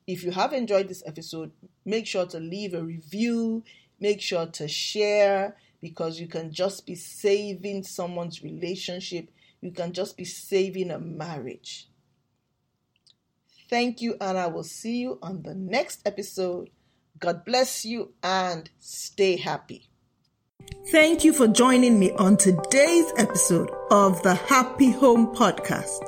If 0.07 0.23
you 0.23 0.31
have 0.31 0.53
enjoyed 0.53 0.89
this 0.89 1.03
episode, 1.07 1.51
make 1.85 2.07
sure 2.07 2.27
to 2.27 2.39
leave 2.39 2.75
a 2.75 2.83
review, 2.83 3.65
make 3.99 4.21
sure 4.21 4.47
to 4.47 4.69
share 4.69 5.57
because 5.81 6.21
you 6.21 6.29
can 6.29 6.53
just 6.53 6.87
be 6.87 6.95
saving 6.95 7.83
someone's 7.83 8.43
relationship 8.43 9.29
you 9.67 9.73
can 9.73 9.93
just 9.93 10.17
be 10.17 10.25
saving 10.25 10.93
a 10.93 10.99
marriage. 10.99 11.89
Thank 13.69 14.01
you, 14.01 14.17
and 14.21 14.39
I 14.39 14.47
will 14.47 14.63
see 14.63 14.99
you 14.99 15.19
on 15.21 15.43
the 15.43 15.57
next 15.57 16.07
episode. 16.07 16.71
God 17.19 17.45
bless 17.45 17.85
you 17.85 18.13
and 18.23 18.71
stay 18.79 19.37
happy. 19.37 19.89
Thank 20.93 21.25
you 21.25 21.33
for 21.33 21.49
joining 21.49 21.99
me 21.99 22.13
on 22.13 22.37
today's 22.37 23.13
episode 23.19 23.69
of 23.91 24.23
the 24.23 24.37
Happy 24.37 24.93
Home 24.93 25.35
Podcast. 25.35 25.99